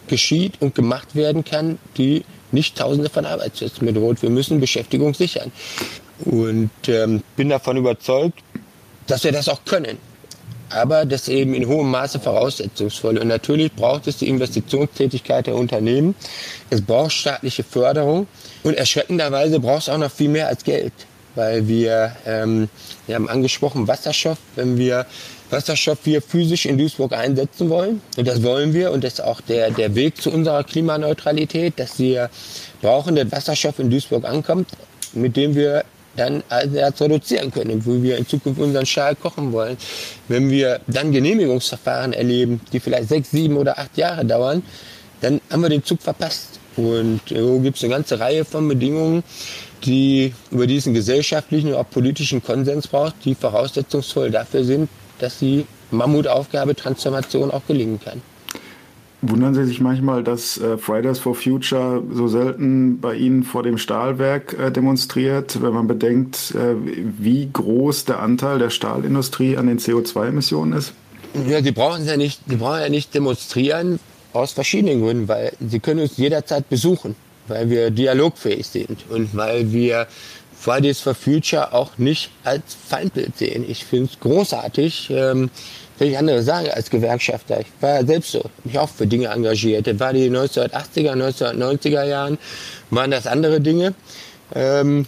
geschieht 0.09 0.61
und 0.61 0.75
gemacht 0.75 1.14
werden 1.14 1.44
kann, 1.44 1.79
die 1.97 2.25
nicht 2.53 2.77
Tausende 2.77 3.11
von 3.11 3.27
Arbeitsplätzen 3.27 3.87
bedroht. 3.87 4.23
Wir 4.23 4.31
müssen 4.31 4.61
Beschäftigung 4.61 5.14
sichern. 5.14 5.53
Und 6.25 6.71
ähm, 6.88 7.23
bin 7.37 7.49
davon 7.49 7.77
überzeugt, 7.77 8.40
dass 9.07 9.25
wir 9.25 9.33
das 9.33 9.49
auch 9.49 9.64
können. 9.64 9.99
Aber 10.71 11.07
das 11.07 11.29
eben 11.29 11.55
in 11.55 11.66
hohem 11.66 11.90
Maße 11.90 12.21
voraussetzungsvoll. 12.21 13.18
Und 13.18 13.29
natürlich 13.29 13.73
braucht 13.73 14.07
es 14.07 14.18
die 14.18 14.29
Investitionstätigkeit 14.29 15.47
der 15.47 15.55
Unternehmen. 15.55 16.14
Es 16.68 16.83
braucht 16.83 17.12
staatliche 17.12 17.62
Förderung. 17.64 18.27
Und 18.64 18.75
erschreckenderweise 18.75 19.61
braucht 19.61 19.83
es 19.83 19.88
auch 19.88 19.99
noch 19.99 20.11
viel 20.11 20.29
mehr 20.29 20.49
als 20.49 20.64
Geld. 20.64 20.92
Weil 21.35 21.68
wir, 21.68 22.16
ähm, 22.27 22.68
wir 23.07 23.14
haben 23.14 23.29
angesprochen 23.29 23.88
Wasserstoff. 23.88 24.38
Wenn 24.57 24.77
wir 24.77 25.07
Wasserstoff 25.51 25.99
wir 26.05 26.21
physisch 26.21 26.67
in 26.67 26.77
Duisburg 26.77 27.13
einsetzen 27.13 27.71
wollen. 27.71 28.03
Und 28.17 28.29
das 28.29 28.43
wollen 28.43 28.75
wir. 28.75 28.93
Und 28.93 29.05
das 29.05 29.15
ist 29.15 29.21
auch 29.21 29.41
der, 29.41 29.71
der 29.71 29.95
Weg 29.95 30.21
zu 30.21 30.31
unserer 30.31 30.65
Klimaneutralität, 30.65 31.79
dass 31.79 31.99
wir 31.99 32.31
brauchen, 32.83 33.17
dass 33.17 33.33
Wasserstoff 33.33 33.79
in 33.79 33.91
Duisburg 33.91 34.25
ankommt, 34.25 34.69
mit 35.15 35.37
dem 35.37 35.55
wir 35.55 35.85
dann 36.17 36.43
Eisenerz 36.49 37.01
reduzieren 37.01 37.51
können 37.51 37.71
und 37.71 37.87
wo 37.87 38.03
wir 38.03 38.19
in 38.19 38.27
Zukunft 38.27 38.61
unseren 38.61 38.87
Stahl 38.87 39.15
kochen 39.15 39.53
wollen. 39.53 39.77
Wenn 40.27 40.51
wir 40.51 40.81
dann 40.89 41.13
Genehmigungsverfahren 41.13 42.13
erleben, 42.13 42.61
die 42.73 42.81
vielleicht 42.81 43.09
sechs, 43.09 43.31
sieben 43.31 43.57
oder 43.57 43.79
acht 43.79 43.97
Jahre 43.97 44.25
dauern, 44.25 44.63
dann 45.21 45.41
haben 45.51 45.63
wir 45.63 45.69
den 45.69 45.85
Zug 45.85 46.03
verpasst. 46.03 46.59
Und 46.77 47.21
so 47.29 47.61
gibt 47.61 47.77
es 47.77 47.85
eine 47.85 47.93
ganze 47.93 48.21
Reihe 48.21 48.45
von 48.45 48.69
Bedingungen, 48.69 49.25
die 49.85 50.33
über 50.51 50.67
diesen 50.67 50.95
gesellschaftlichen 50.95 51.69
und 51.69 51.75
auch 51.75 51.89
politischen 51.89 52.43
Konsens 52.43 52.89
braucht, 52.89 53.15
die 53.25 53.35
voraussetzungsvoll 53.35 54.31
dafür 54.31 54.65
sind, 54.65 54.89
dass 55.18 55.38
die 55.38 55.66
Mammutaufgabe 55.90 56.74
Transformation 56.74 57.50
auch 57.50 57.66
gelingen 57.66 58.00
kann. 58.02 58.20
Wundern 59.20 59.52
Sie 59.52 59.64
sich 59.64 59.81
manchmal, 59.81 60.22
dass 60.22 60.59
äh, 60.59 60.78
Fridays 60.78 61.18
for 61.18 61.35
Future 61.35 62.04
so 62.12 62.28
selten 62.28 63.00
bei 63.00 63.16
Ihnen 63.16 63.42
vor 63.42 63.64
dem 63.64 63.76
Stahlwerk 63.76 64.57
äh, 64.57 64.70
demonstriert, 64.70 65.61
wenn 65.61 65.72
man 65.72 65.88
bedenkt, 65.88 66.54
äh, 66.54 66.76
wie 67.18 67.50
groß 67.52 68.04
der 68.04 68.20
Anteil 68.20 68.61
der 68.61 68.70
Stahlindustrie 68.70 69.57
an 69.57 69.66
den 69.66 69.81
CO2-Emissionen 69.81 70.72
ist? 70.74 70.92
Ja, 71.48 71.61
Sie 71.61 71.72
brauchen 71.72 72.07
ja 72.07 72.16
nicht, 72.16 72.40
Sie 72.46 72.57
brauchen 72.57 72.81
ja 72.81 72.88
nicht 72.88 73.12
demonstrieren 73.12 73.98
aus 74.33 74.52
verschiedenen 74.52 75.02
Gründen, 75.02 75.26
weil 75.26 75.52
Sie 75.59 75.81
können 75.81 76.00
uns 76.00 76.16
jederzeit 76.16 76.68
besuchen, 76.68 77.16
weil 77.48 77.68
wir 77.70 77.90
dialogfähig 77.90 78.68
sind 78.68 79.04
und 79.11 79.37
weil 79.37 79.72
wir 79.72 80.07
Fridays 80.61 81.01
for 81.01 81.14
Future 81.14 81.73
auch 81.73 81.99
nicht 81.99 82.31
als 82.44 82.77
Feindbild 82.88 83.37
sehen. 83.38 83.64
Ich 83.68 83.85
finde 83.85 84.11
es 84.12 84.21
großartig, 84.21 85.11
ähm, 85.11 85.51
wenn 85.99 86.11
ich 86.11 86.18
andere 86.18 86.42
sagen 86.42 86.68
als 86.71 86.90
Gewerkschafter. 86.90 87.61
Ich 87.61 87.66
war 87.81 88.01
ja 88.01 88.07
selbst 88.07 88.33
so, 88.33 88.42
mich 88.64 88.79
auch 88.79 88.88
für 88.88 89.07
Dinge 89.07 89.29
engagiert. 89.29 89.87
Das 89.87 89.99
war 90.01 90.12
die 90.12 90.31
1980er, 90.31 91.12
1990er 91.12 92.05
Jahren, 92.05 92.38
waren 92.90 93.11
das 93.11 93.27
andere 93.27 93.61
Dinge. 93.61 93.94
Ähm, 94.55 95.07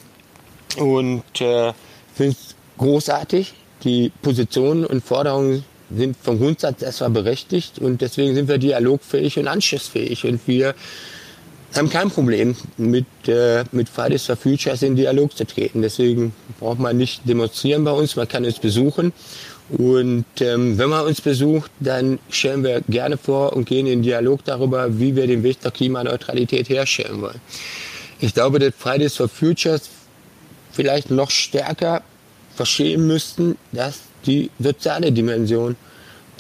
und 0.77 1.41
äh, 1.41 1.73
finde 2.15 2.37
es 2.37 2.55
großartig. 2.79 3.55
Die 3.85 4.13
Positionen 4.23 4.85
und 4.85 5.03
Forderungen 5.03 5.65
sind 5.95 6.17
vom 6.17 6.39
Grundsatz 6.39 6.83
erstmal 6.83 7.11
berechtigt 7.11 7.79
und 7.79 8.01
deswegen 8.01 8.35
sind 8.35 8.49
wir 8.49 8.59
dialogfähig 8.59 9.39
und 9.39 9.49
anschlussfähig 9.49 10.25
und 10.25 10.41
wir 10.47 10.75
haben 11.77 11.91
kein 11.91 12.11
Problem 12.11 12.57
mit, 12.77 13.07
äh, 13.27 13.65
mit 13.73 13.89
Fridays 13.89 14.27
for 14.27 14.37
Futures 14.37 14.83
in 14.83 14.97
Dialog 14.97 15.37
zu 15.37 15.47
treten. 15.47 15.83
Deswegen 15.83 16.33
braucht 16.59 16.79
man 16.79 16.97
nicht 16.97 17.29
demonstrieren 17.29 17.85
bei 17.85 17.93
uns, 17.93 18.17
man 18.17 18.29
kann 18.29 18.45
uns 18.45 18.59
besuchen. 18.59 19.13
Und 19.71 20.25
ähm, 20.41 20.79
wenn 20.79 20.89
man 20.89 21.07
uns 21.07 21.21
besucht, 21.21 21.71
dann 21.79 22.19
stellen 22.29 22.65
wir 22.65 22.81
gerne 22.89 23.17
vor 23.17 23.53
und 23.53 23.67
gehen 23.67 23.87
in 23.87 24.03
Dialog 24.03 24.45
darüber, 24.45 24.99
wie 24.99 25.15
wir 25.15 25.29
den 25.29 25.45
Weg 25.45 25.63
zur 25.63 25.71
Klimaneutralität 25.71 26.69
herstellen 26.69 27.21
wollen. 27.21 27.41
Ich 28.19 28.35
glaube, 28.35 28.59
dass 28.59 28.75
Fridays 28.77 29.17
for 29.17 29.29
Futures 29.29 29.83
vielleicht 30.73 31.11
noch 31.11 31.31
stärker 31.31 32.03
verstehen 32.57 33.07
müssten, 33.07 33.57
dass 33.71 34.01
die 34.27 34.51
soziale 34.59 35.13
Dimension 35.13 35.77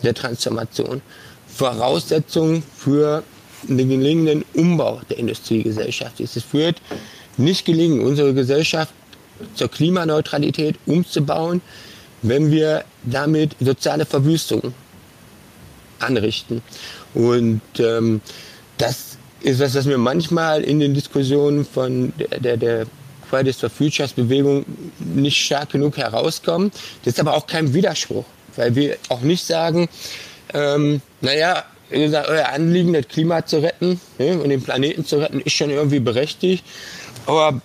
der 0.03 0.15
Transformation 0.15 1.01
Voraussetzung 1.47 2.63
für 2.77 3.23
einen 3.69 3.89
gelingenden 3.89 4.45
Umbau 4.55 5.01
der 5.09 5.19
Industriegesellschaft 5.19 6.21
ist. 6.21 6.37
Es 6.37 6.45
wird 6.53 6.81
nicht 7.37 7.65
gelingen, 7.65 8.01
unsere 8.01 8.35
Gesellschaft 8.35 8.93
zur 9.55 9.69
Klimaneutralität 9.69 10.77
umzubauen, 10.87 11.63
wenn 12.23 12.51
wir 12.51 12.85
damit 13.05 13.57
soziale 13.61 14.05
Verwüstung 14.05 14.75
anrichten. 15.99 16.63
Und 17.15 17.61
ähm, 17.79 18.21
das 18.79 19.19
ist 19.43 19.61
was, 19.61 19.75
was 19.75 19.87
mir 19.87 19.99
manchmal 19.99 20.63
in 20.63 20.81
den 20.81 20.95
Diskussionen 20.95 21.65
von 21.65 22.13
der, 22.19 22.57
der, 22.57 22.87
Fridays 23.31 23.59
for 23.59 23.71
Futures 23.71 24.13
Bewegung 24.13 24.65
nicht 24.99 25.37
stark 25.37 25.71
genug 25.71 25.97
herauskommt. 25.97 26.75
Das 27.05 27.15
ist 27.15 27.21
aber 27.21 27.35
auch 27.35 27.47
kein 27.47 27.73
Widerspruch, 27.73 28.25
weil 28.57 28.75
wir 28.75 28.97
auch 29.09 29.21
nicht 29.21 29.47
sagen, 29.47 29.89
ähm, 30.53 31.01
naja, 31.21 31.65
euer 31.93 32.49
Anliegen, 32.49 32.93
das 32.93 33.09
Klima 33.09 33.45
zu 33.45 33.59
retten 33.59 34.01
ne, 34.19 34.39
und 34.39 34.49
den 34.49 34.63
Planeten 34.63 35.05
zu 35.05 35.17
retten, 35.19 35.41
ist 35.41 35.55
schon 35.55 35.71
irgendwie 35.71 36.01
berechtigt. 36.01 36.65
Aber 37.27 37.61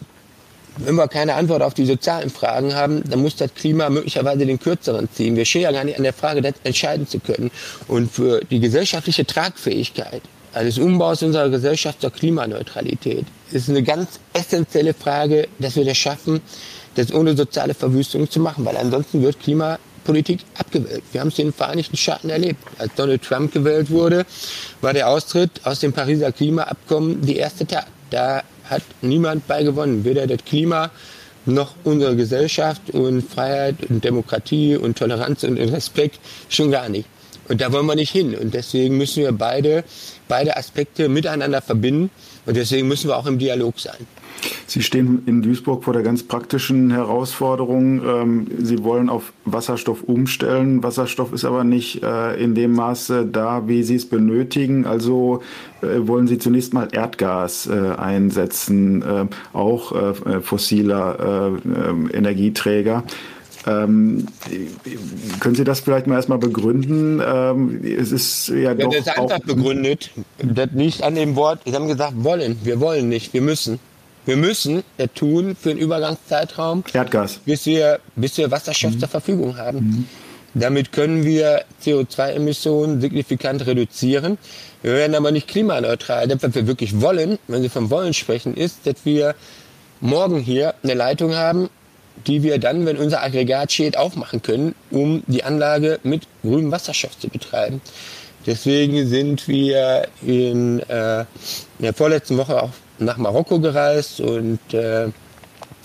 wenn 0.77 0.95
wir 0.95 1.07
keine 1.07 1.35
Antwort 1.35 1.61
auf 1.61 1.73
die 1.73 1.85
sozialen 1.85 2.29
Fragen 2.29 2.75
haben, 2.75 3.03
dann 3.09 3.21
muss 3.21 3.35
das 3.35 3.53
Klima 3.53 3.89
möglicherweise 3.89 4.45
den 4.45 4.59
kürzeren 4.59 5.07
ziehen. 5.11 5.35
Wir 5.35 5.45
stehen 5.45 5.61
ja 5.61 5.71
gar 5.71 5.83
nicht 5.83 5.97
an 5.97 6.03
der 6.03 6.13
Frage, 6.13 6.41
das 6.41 6.55
entscheiden 6.63 7.07
zu 7.07 7.19
können. 7.19 7.51
Und 7.87 8.11
für 8.11 8.41
die 8.41 8.59
gesellschaftliche 8.59 9.25
Tragfähigkeit 9.25 10.21
eines 10.53 10.77
Umbaus 10.77 11.21
unserer 11.23 11.49
Gesellschaft 11.49 12.01
zur 12.01 12.11
Klimaneutralität 12.11 13.25
ist 13.51 13.69
eine 13.69 13.83
ganz 13.83 14.19
essentielle 14.33 14.93
Frage, 14.93 15.47
dass 15.59 15.75
wir 15.75 15.85
das 15.85 15.97
schaffen, 15.97 16.41
das 16.95 17.13
ohne 17.13 17.35
soziale 17.35 17.73
Verwüstung 17.73 18.29
zu 18.29 18.39
machen, 18.39 18.65
weil 18.65 18.77
ansonsten 18.77 19.21
wird 19.21 19.39
Klimapolitik 20.05 20.41
abgewählt. 20.57 21.03
Wir 21.11 21.21
haben 21.21 21.29
es 21.29 21.39
in 21.39 21.47
den 21.47 21.53
Vereinigten 21.53 21.97
Staaten 21.97 22.29
erlebt. 22.29 22.59
Als 22.77 22.93
Donald 22.95 23.23
Trump 23.23 23.51
gewählt 23.51 23.89
wurde, 23.89 24.25
war 24.81 24.93
der 24.93 25.09
Austritt 25.09 25.51
aus 25.63 25.79
dem 25.79 25.93
Pariser 25.93 26.31
Klimaabkommen 26.31 27.21
die 27.21 27.37
erste 27.37 27.65
Tat. 27.65 27.87
Da 28.11 28.43
hat 28.65 28.83
niemand 29.01 29.47
bei 29.47 29.63
gewonnen, 29.63 30.05
weder 30.05 30.27
das 30.27 30.45
Klima 30.45 30.91
noch 31.47 31.73
unsere 31.83 32.15
Gesellschaft 32.15 32.91
und 32.91 33.21
Freiheit 33.21 33.75
und 33.89 34.03
Demokratie 34.03 34.77
und 34.77 34.97
Toleranz 34.97 35.43
und 35.43 35.57
Respekt 35.57 36.19
schon 36.49 36.71
gar 36.71 36.89
nicht. 36.89 37.07
Und 37.47 37.61
da 37.61 37.71
wollen 37.71 37.85
wir 37.85 37.95
nicht 37.95 38.11
hin. 38.11 38.35
Und 38.35 38.53
deswegen 38.53 38.97
müssen 38.97 39.21
wir 39.23 39.31
beide, 39.31 39.83
beide 40.27 40.57
Aspekte 40.57 41.09
miteinander 41.09 41.61
verbinden. 41.61 42.09
Und 42.45 42.57
deswegen 42.57 42.87
müssen 42.87 43.09
wir 43.09 43.17
auch 43.17 43.25
im 43.25 43.39
Dialog 43.39 43.79
sein. 43.79 44.07
Sie 44.67 44.81
stehen 44.81 45.23
in 45.25 45.41
Duisburg 45.41 45.83
vor 45.83 45.93
der 45.93 46.03
ganz 46.03 46.23
praktischen 46.23 46.91
Herausforderung. 46.91 48.01
Ähm, 48.05 48.47
Sie 48.59 48.83
wollen 48.83 49.09
auf 49.09 49.33
Wasserstoff 49.45 50.03
umstellen. 50.03 50.83
Wasserstoff 50.83 51.33
ist 51.33 51.45
aber 51.45 51.63
nicht 51.63 52.03
äh, 52.03 52.35
in 52.35 52.55
dem 52.55 52.73
Maße 52.73 53.25
da, 53.25 53.67
wie 53.67 53.83
Sie 53.83 53.95
es 53.95 54.07
benötigen. 54.07 54.85
Also 54.85 55.41
äh, 55.81 56.07
wollen 56.07 56.27
Sie 56.27 56.37
zunächst 56.37 56.73
mal 56.73 56.87
Erdgas 56.91 57.67
äh, 57.67 57.71
einsetzen, 57.97 59.03
auch 59.53 59.93
fossiler 60.41 61.59
Energieträger. 62.13 63.03
Ähm, 63.67 64.27
können 65.39 65.55
Sie 65.55 65.63
das 65.63 65.79
vielleicht 65.79 66.07
mal 66.07 66.15
erstmal 66.15 66.37
begründen? 66.37 67.21
Ähm, 67.25 67.81
es 67.83 68.11
ist 68.11 68.49
ja, 68.49 68.55
ja 68.55 68.73
doch. 68.75 68.91
Das 68.91 69.01
ist 69.01 69.17
einfach 69.17 69.39
begründet. 69.39 70.11
Das 70.37 70.69
liegt 70.73 71.01
an 71.01 71.15
dem 71.15 71.35
Wort, 71.35 71.61
Sie 71.65 71.73
haben 71.73 71.87
gesagt, 71.87 72.13
wollen. 72.17 72.57
Wir 72.63 72.79
wollen 72.79 73.09
nicht, 73.09 73.33
wir 73.33 73.41
müssen. 73.41 73.79
Wir 74.25 74.37
müssen 74.37 74.83
das 74.97 75.09
tun 75.13 75.55
für 75.59 75.71
einen 75.71 75.79
Übergangszeitraum. 75.79 76.83
Erdgas. 76.93 77.39
Bis 77.45 77.65
wir, 77.65 77.99
bis 78.15 78.37
wir 78.37 78.49
Wasserstoff 78.49 78.93
mhm. 78.93 78.99
zur 78.99 79.09
Verfügung 79.09 79.57
haben. 79.57 79.77
Mhm. 79.77 80.07
Damit 80.55 80.91
können 80.93 81.25
wir 81.25 81.63
CO2-Emissionen 81.83 83.01
signifikant 83.01 83.65
reduzieren. 83.67 84.37
Wir 84.81 84.93
werden 84.93 85.15
aber 85.15 85.31
nicht 85.31 85.47
klimaneutral. 85.47 86.27
Das, 86.27 86.41
was 86.41 86.55
wir 86.55 86.65
wirklich 86.65 87.01
wollen, 87.01 87.37
wenn 87.47 87.61
Sie 87.61 87.69
vom 87.69 87.89
Wollen 87.89 88.13
sprechen, 88.13 88.55
ist, 88.55 88.87
dass 88.87 88.95
wir 89.03 89.35
morgen 89.99 90.39
hier 90.39 90.75
eine 90.81 90.93
Leitung 90.93 91.35
haben, 91.35 91.69
die 92.27 92.43
wir 92.43 92.59
dann, 92.59 92.85
wenn 92.85 92.97
unser 92.97 93.23
Aggregat 93.23 93.71
steht, 93.71 93.97
aufmachen 93.97 94.41
können, 94.41 94.75
um 94.91 95.23
die 95.27 95.43
Anlage 95.43 95.99
mit 96.03 96.27
grünem 96.41 96.71
Wasserstoff 96.71 97.17
zu 97.19 97.27
betreiben. 97.27 97.81
Deswegen 98.45 99.07
sind 99.07 99.47
wir 99.47 100.07
in, 100.21 100.79
äh, 100.81 101.21
in 101.21 101.25
der 101.81 101.93
vorletzten 101.93 102.37
Woche 102.37 102.61
auch 102.61 102.71
nach 102.99 103.17
Marokko 103.17 103.59
gereist 103.59 104.21
und 104.21 104.59
äh, 104.73 105.07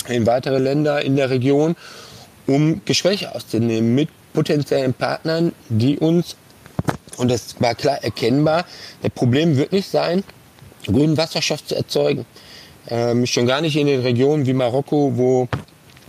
in 0.09 0.27
weitere 0.27 0.59
Länder 0.59 1.03
in 1.03 1.17
der 1.17 1.31
Region, 1.31 1.77
um 2.47 2.83
Gespräche 2.85 3.35
auszunehmen 3.35 3.95
mit 3.95 4.09
potenziellen 4.33 4.95
Partnern, 4.95 5.53
die 5.69 5.99
uns, 5.99 6.37
und 7.17 7.31
das 7.31 7.61
war 7.61 7.75
klar 7.75 8.03
erkennbar, 8.03 8.65
das 9.03 9.11
Problem 9.13 9.57
wird 9.57 9.73
nicht 9.73 9.91
sein, 9.91 10.23
grünen 10.87 11.17
Wasserstoff 11.17 11.65
zu 11.65 11.77
erzeugen. 11.77 12.27
Ähm, 12.89 13.27
schon 13.27 13.47
gar 13.47 13.61
nicht 13.61 13.77
in 13.77 13.87
den 13.87 14.01
Regionen 14.01 14.47
wie 14.47 14.55
Marokko, 14.55 15.13
wo 15.17 15.49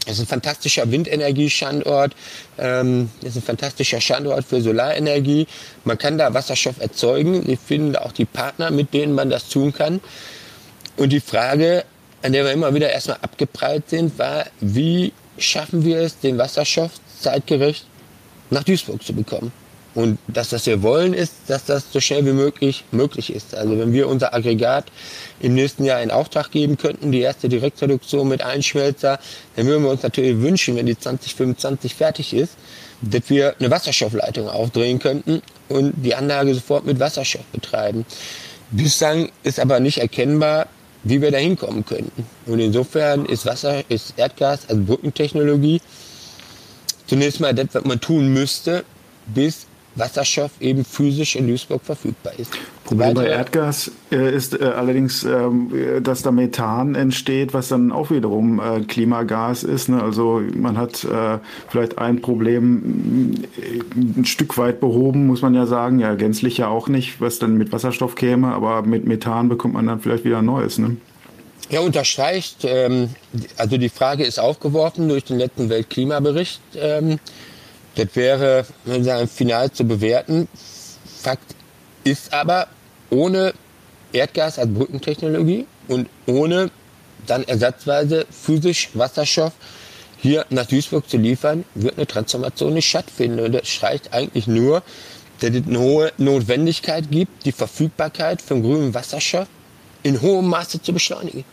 es 0.06 0.14
ist 0.14 0.22
ein 0.22 0.28
fantastischer 0.28 0.90
Windenergiestandort, 0.90 2.16
ähm, 2.58 3.12
ist 3.22 3.36
ein 3.36 3.44
fantastischer 3.44 4.02
Standort 4.02 4.46
für 4.46 4.62
Solarenergie. 4.62 5.46
Man 5.84 5.98
kann 5.98 6.18
da 6.18 6.34
Wasserstoff 6.34 6.80
erzeugen. 6.80 7.46
Wir 7.48 7.58
finden 7.58 7.96
auch 7.96 8.12
die 8.12 8.26
Partner, 8.26 8.72
mit 8.72 8.94
denen 8.94 9.14
man 9.14 9.30
das 9.30 9.48
tun 9.48 9.74
kann. 9.74 10.02
Und 10.98 11.10
die 11.12 11.20
Frage, 11.20 11.86
an 12.24 12.34
der 12.34 12.46
wir 12.46 12.52
immer 12.52 12.74
wieder 12.74 12.92
erstmal 12.92 13.18
abgeprallt 13.22 13.90
sind, 13.90 14.18
war, 14.18 14.48
wie 14.60 15.14
schaffen 15.38 15.86
wir 15.86 16.00
es, 16.00 16.20
den 16.20 16.38
Wasserstoff 16.38 16.92
zeitgerecht 17.20 17.86
nach 18.50 18.64
Duisburg 18.64 19.04
zu 19.04 19.14
bekommen? 19.14 19.52
Und 19.94 20.20
das, 20.28 20.54
was 20.54 20.66
wir 20.66 20.82
wollen, 20.84 21.14
ist, 21.14 21.34
dass 21.48 21.66
das 21.66 21.92
so 21.92 22.00
schnell 22.00 22.26
wie 22.26 22.32
möglich 22.32 22.86
möglich 22.92 23.34
ist. 23.34 23.54
Also 23.56 23.78
wenn 23.78 23.92
wir 23.92 24.08
unser 24.08 24.34
Aggregat 24.34 24.86
im 25.42 25.54
nächsten 25.54 25.84
Jahr 25.84 26.02
in 26.02 26.12
Auftrag 26.12 26.52
geben 26.52 26.78
könnten, 26.78 27.12
die 27.12 27.20
erste 27.20 27.50
Direktreduktion 27.50 28.28
mit 28.28 28.42
Einschmelzer, 28.42 29.20
dann 29.56 29.66
würden 29.66 29.84
wir 29.84 29.92
uns 29.92 30.04
natürlich 30.04 30.42
wünschen, 30.42 30.78
wenn 30.78 30.86
die 30.86 30.98
2025 30.98 31.96
fertig 31.96 32.34
ist, 32.34 32.54
dass 33.02 33.24
wir 33.30 33.56
eine 33.60 33.70
Wasserstoffleitung 33.70 34.48
aufdrehen 34.48 35.00
könnten 35.00 35.42
und 35.68 35.94
die 35.98 36.16
Anlage 36.16 36.54
sofort 36.54 36.86
mit 36.86 37.00
Wasserstoff 37.00 37.46
betreiben. 37.52 38.06
Bislang 38.70 39.30
ist 39.44 39.60
aber 39.60 39.82
nicht 39.82 39.98
erkennbar, 39.98 40.68
wie 41.04 41.22
wir 41.22 41.32
da 41.32 41.38
hinkommen 41.38 41.86
könnten. 41.86 42.26
Und 42.46 42.60
insofern 42.60 43.26
ist 43.26 43.46
Wasser, 43.46 43.84
ist 43.90 44.14
Erdgas 44.18 44.70
als 44.70 44.86
Brückentechnologie 44.86 45.82
zunächst 47.08 47.42
mal 47.42 47.54
das, 47.54 47.68
was 47.74 47.84
man 47.84 48.00
tun 48.00 48.30
müsste, 48.30 48.86
bis 49.26 49.68
Wasserstoff 50.02 50.52
eben 50.60 50.84
physisch 50.84 51.36
in 51.36 51.48
Duisburg 51.48 51.82
verfügbar 51.84 52.34
ist. 52.38 52.52
Problem 52.84 53.14
bei 53.14 53.28
Erdgas 53.28 53.92
äh, 54.12 54.36
ist 54.36 54.60
äh, 54.60 54.66
allerdings, 54.66 55.24
äh, 55.24 56.02
dass 56.02 56.24
da 56.24 56.32
Methan 56.32 56.96
entsteht, 56.96 57.54
was 57.54 57.70
dann 57.70 57.92
auch 57.92 58.12
wiederum 58.12 58.60
äh, 58.60 58.82
Klimagas 58.82 59.64
ist. 59.64 59.88
Ne? 59.88 60.02
Also 60.02 60.42
man 60.56 60.78
hat 60.78 61.04
äh, 61.06 61.38
vielleicht 61.70 62.00
ein 62.00 62.22
Problem 62.22 63.34
äh, 63.58 64.20
ein 64.20 64.26
Stück 64.26 64.58
weit 64.58 64.80
behoben, 64.80 65.28
muss 65.28 65.42
man 65.42 65.54
ja 65.54 65.66
sagen. 65.66 66.00
Ja, 66.00 66.16
gänzlich 66.16 66.58
ja 66.58 66.68
auch 66.68 66.88
nicht, 66.88 67.22
was 67.22 67.40
dann 67.40 67.58
mit 67.58 67.72
Wasserstoff 67.72 68.16
käme, 68.16 68.48
aber 68.48 68.82
mit 68.82 69.06
Methan 69.06 69.48
bekommt 69.48 69.76
man 69.76 69.88
dann 69.88 70.02
vielleicht 70.02 70.26
wieder 70.26 70.42
Neues. 70.42 70.80
Ne? 70.80 70.98
Ja, 71.70 71.80
unterstreicht. 71.80 72.66
Ähm, 72.66 73.10
also 73.56 73.78
die 73.78 73.90
Frage 73.90 74.26
ist 74.26 74.40
aufgeworfen 74.40 75.08
durch 75.08 75.24
den 75.24 75.38
letzten 75.38 75.70
Weltklimabericht. 75.70 76.60
Ähm, 76.76 77.20
das 78.06 78.16
wäre 78.16 78.66
sagen, 78.86 79.28
final 79.28 79.72
zu 79.72 79.84
bewerten. 79.84 80.48
Fakt 81.22 81.56
ist 82.04 82.34
aber, 82.34 82.68
ohne 83.10 83.54
Erdgas 84.14 84.58
als 84.58 84.74
Brückentechnologie 84.74 85.68
und 85.88 86.10
ohne 86.26 86.72
dann 87.28 87.44
ersatzweise 87.44 88.26
physisch 88.30 88.90
Wasserstoff 88.94 89.54
hier 90.18 90.46
nach 90.50 90.66
Duisburg 90.66 91.10
zu 91.10 91.18
liefern, 91.18 91.66
wird 91.76 91.98
eine 91.98 92.08
Transformation 92.08 92.74
nicht 92.74 92.90
stattfinden. 92.90 93.40
Und 93.40 93.54
das 93.54 93.68
schreit 93.68 94.14
eigentlich 94.14 94.48
nur, 94.48 94.84
dass 95.40 95.52
es 95.52 95.68
eine 95.68 95.80
hohe 95.80 96.12
Notwendigkeit 96.18 97.10
gibt, 97.10 97.46
die 97.46 97.52
Verfügbarkeit 97.52 98.42
von 98.42 98.62
grünem 98.62 98.94
Wasserstoff 98.94 99.48
in 100.04 100.22
hohem 100.22 100.48
Maße 100.48 100.82
zu 100.82 100.94
beschleunigen. 100.94 101.44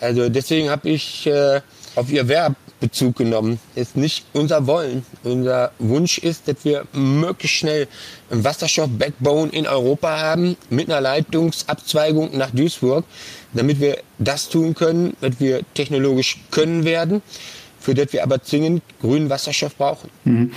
Also 0.00 0.28
deswegen 0.28 0.70
habe 0.70 0.90
ich 0.90 1.26
äh, 1.26 1.60
auf 1.94 2.10
Ihr 2.10 2.28
Verb 2.28 2.56
Bezug 2.84 3.16
genommen. 3.16 3.58
Ist 3.74 3.96
nicht 3.96 4.26
unser 4.34 4.66
Wollen. 4.66 5.06
Unser 5.22 5.72
Wunsch 5.78 6.18
ist, 6.18 6.48
dass 6.48 6.56
wir 6.64 6.84
möglichst 6.92 7.56
schnell 7.56 7.88
ein 8.30 8.44
Wasserstoff-Backbone 8.44 9.50
in 9.52 9.66
Europa 9.66 10.20
haben 10.20 10.58
mit 10.68 10.90
einer 10.90 11.00
Leitungsabzweigung 11.00 12.36
nach 12.36 12.50
Duisburg, 12.50 13.06
damit 13.54 13.80
wir 13.80 13.96
das 14.18 14.50
tun 14.50 14.74
können, 14.74 15.16
was 15.22 15.40
wir 15.40 15.62
technologisch 15.72 16.40
können 16.50 16.84
werden 16.84 17.22
für 17.84 17.94
das 17.94 18.12
wir 18.12 18.22
aber 18.22 18.42
zwingend 18.42 18.82
grünen 19.00 19.28
Wasserstoff 19.28 19.76
brauchen. 19.76 20.08
Mhm. 20.24 20.50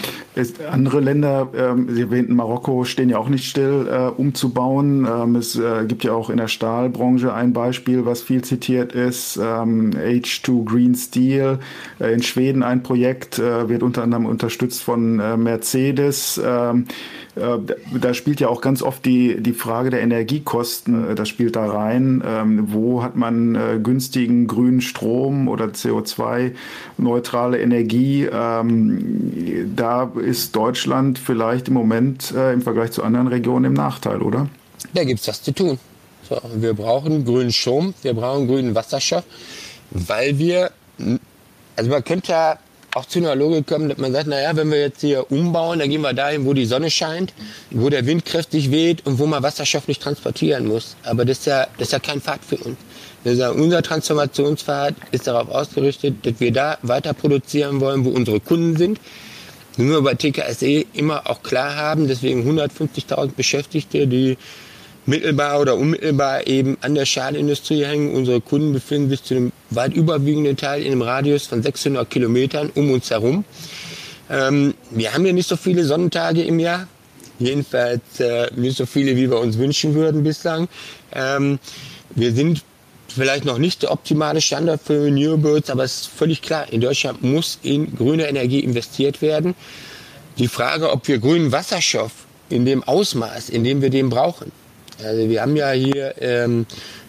andere 0.72 1.02
Länder, 1.02 1.50
ähm, 1.56 1.90
Sie 1.94 2.02
erwähnten 2.02 2.36
Marokko, 2.36 2.86
stehen 2.86 3.10
ja 3.10 3.18
auch 3.18 3.28
nicht 3.28 3.50
still, 3.50 3.88
äh, 3.92 4.08
umzubauen. 4.08 5.06
Ähm, 5.06 5.36
es 5.36 5.58
äh, 5.58 5.86
gibt 5.86 6.04
ja 6.04 6.14
auch 6.14 6.30
in 6.30 6.38
der 6.38 6.48
Stahlbranche 6.48 7.34
ein 7.34 7.54
Beispiel, 7.54 8.06
was 8.06 8.22
viel 8.22 8.44
zitiert 8.44 8.94
ist, 8.94 9.38
ähm, 9.38 9.92
H2 9.92 10.66
Green 10.66 10.96
Steel. 10.96 11.60
Äh, 12.00 12.14
in 12.14 12.24
Schweden 12.24 12.64
ein 12.64 12.82
Projekt, 12.82 13.40
äh, 13.40 13.68
wird 13.68 13.84
unter 13.84 14.04
anderem 14.04 14.26
unterstützt 14.26 14.84
von 14.84 15.20
äh, 15.20 15.36
Mercedes. 15.36 16.40
Ähm, 16.44 16.86
äh, 17.36 17.58
da 18.00 18.14
spielt 18.14 18.40
ja 18.40 18.48
auch 18.48 18.62
ganz 18.62 18.82
oft 18.82 19.06
die, 19.06 19.42
die 19.42 19.54
Frage 19.54 19.90
der 19.90 20.02
Energiekosten, 20.02 21.16
das 21.16 21.28
spielt 21.28 21.56
da 21.56 21.66
rein. 21.66 22.24
Ähm, 22.26 22.68
wo 22.72 23.04
hat 23.04 23.16
man 23.16 23.84
günstigen 23.84 24.48
grünen 24.48 24.82
Strom 24.82 25.48
oder 25.48 25.74
CO2-neutrale 27.18 27.60
Energie? 27.60 28.28
Ähm, 28.32 29.74
da 29.76 30.12
ist 30.24 30.56
Deutschland 30.56 31.20
vielleicht 31.20 31.68
im 31.68 31.74
Moment 31.74 32.34
äh, 32.36 32.54
im 32.54 32.62
Vergleich 32.62 32.92
zu 32.92 33.04
anderen 33.04 33.28
Regionen 33.28 33.66
im 33.66 33.74
Nachteil, 33.74 34.22
oder? 34.22 34.48
Da 34.94 35.04
gibt 35.04 35.20
es 35.20 35.28
was 35.28 35.42
zu 35.42 35.52
tun. 35.52 35.80
So, 36.28 36.42
wir 36.56 36.74
brauchen 36.74 37.26
grünen 37.26 37.52
Strom, 37.52 37.94
wir 38.02 38.14
brauchen 38.14 38.48
grünen 38.48 38.76
Wasserstoff, 38.76 39.24
weil 39.92 40.38
wir, 40.38 40.72
also 41.76 41.90
man 41.90 42.04
könnte 42.04 42.32
ja 42.34 42.60
auch 42.96 43.06
zu 43.06 43.20
einer 43.20 43.36
Logik 43.36 43.68
kommen, 43.68 43.90
dass 43.90 43.98
man 43.98 44.12
sagt, 44.12 44.28
naja, 44.28 44.56
wenn 44.56 44.72
wir 44.72 44.80
jetzt 44.80 45.02
hier 45.02 45.32
umbauen, 45.32 45.80
dann 45.80 45.90
gehen 45.90 46.02
wir 46.02 46.14
dahin, 46.14 46.46
wo 46.46 46.54
die 46.54 46.66
Sonne 46.66 46.90
scheint, 46.90 47.34
wo 47.70 47.90
der 47.90 48.06
Wind 48.06 48.26
kräftig 48.26 48.72
weht 48.72 49.06
und 49.06 49.20
wo 49.20 49.28
man 49.28 49.44
Wasserstoff 49.44 49.88
nicht 49.88 50.02
transportieren 50.02 50.68
muss. 50.68 50.96
Aber 51.04 51.24
das 51.24 51.40
ist 51.40 51.46
ja, 51.46 51.68
das 51.78 51.90
ist 51.90 51.92
ja 51.94 52.00
kein 52.00 52.20
Pfad 52.20 52.40
für 52.44 52.58
uns. 52.58 52.78
Ja, 53.36 53.52
unser 53.52 53.82
Transformationspfad 53.82 54.96
ist 55.12 55.28
darauf 55.28 55.50
ausgerichtet, 55.50 56.26
dass 56.26 56.36
wir 56.40 56.54
da 56.54 56.78
weiter 56.82 57.14
produzieren 57.14 57.82
wollen, 57.82 58.06
wo 58.06 58.10
unsere 58.10 58.40
Kunden 58.40 58.78
sind. 58.78 59.00
Nur 59.76 60.02
bei 60.02 60.14
TKSE 60.14 60.86
immer 60.94 61.30
auch 61.30 61.44
klar 61.44 61.76
haben, 61.76 62.08
deswegen 62.08 62.50
150.000 62.50 63.32
Beschäftigte, 63.36 64.08
die 64.08 64.38
mittelbar 65.06 65.60
oder 65.60 65.76
unmittelbar 65.76 66.48
eben 66.48 66.78
an 66.82 66.96
der 66.96 67.06
Stahlindustrie 67.06 67.84
hängen. 67.86 68.16
Unsere 68.16 68.40
Kunden 68.40 68.74
befinden 68.74 69.10
sich 69.10 69.24
zu 69.24 69.36
einem 69.36 69.52
weit 69.72 69.94
überwiegenden 69.94 70.56
Teil 70.56 70.82
in 70.82 70.94
einem 70.94 71.02
Radius 71.02 71.48
von 71.48 71.62
600 71.62 72.10
Kilometern 72.10 72.72
um 72.76 72.92
uns 72.92 73.10
herum. 73.10 73.44
Ähm, 74.30 74.74
wir 74.92 75.14
haben 75.14 75.26
ja 75.26 75.34
nicht 75.34 75.48
so 75.48 75.58
viele 75.58 75.84
Sonnentage 75.84 76.44
im 76.44 76.60
Jahr. 76.60 76.88
Jedenfalls 77.40 78.20
äh, 78.20 78.48
nicht 78.56 78.78
so 78.78 78.86
viele, 78.86 79.16
wie 79.16 79.30
wir 79.30 79.40
uns 79.40 79.58
wünschen 79.58 79.94
würden 79.94 80.24
bislang. 80.24 80.68
Ähm, 81.14 81.60
wir 82.16 82.32
sind 82.34 82.64
vielleicht 83.08 83.46
noch 83.46 83.58
nicht 83.58 83.84
der 83.84 83.92
optimale 83.92 84.42
Standard 84.42 84.82
für 84.84 85.06
Renewables, 85.06 85.70
aber 85.70 85.84
es 85.84 86.02
ist 86.02 86.08
völlig 86.08 86.42
klar, 86.42 86.72
in 86.72 86.82
Deutschland 86.82 87.24
muss 87.24 87.60
in 87.64 87.96
grüne 87.96 88.28
Energie 88.28 88.60
investiert 88.60 89.22
werden. 89.22 89.56
Die 90.38 90.48
Frage, 90.48 90.92
ob 90.92 91.08
wir 91.08 91.18
grünen 91.20 91.52
Wasserstoff 91.52 92.12
in 92.50 92.66
dem 92.66 92.84
Ausmaß, 92.84 93.50
in 93.50 93.64
dem 93.64 93.82
wir 93.82 93.90
den 93.90 94.10
brauchen, 94.10 94.52
also 95.04 95.30
wir 95.30 95.42
haben 95.42 95.56
ja 95.56 95.72
hier 95.72 96.16
ähm, 96.22 96.66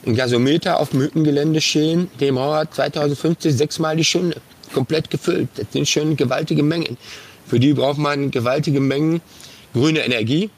ein 0.06 0.14
Gasometer 0.14 0.78
auf 0.78 0.90
dem 0.90 1.00
Hüttengelände 1.00 1.60
stehen, 1.60 2.10
dem 2.20 2.34
braucht 2.34 2.74
2050 2.74 3.56
sechsmal 3.56 3.96
die 3.96 4.04
Stunde, 4.04 4.40
komplett 4.72 5.10
gefüllt. 5.10 5.48
Das 5.56 5.66
sind 5.72 5.88
schon 5.88 6.16
gewaltige 6.16 6.62
Mengen. 6.62 6.98
Für 7.46 7.58
die 7.58 7.72
braucht 7.72 7.98
man 7.98 8.30
gewaltige 8.30 8.80
Mengen 8.80 9.22
grüne 9.72 10.00
Energie. 10.00 10.50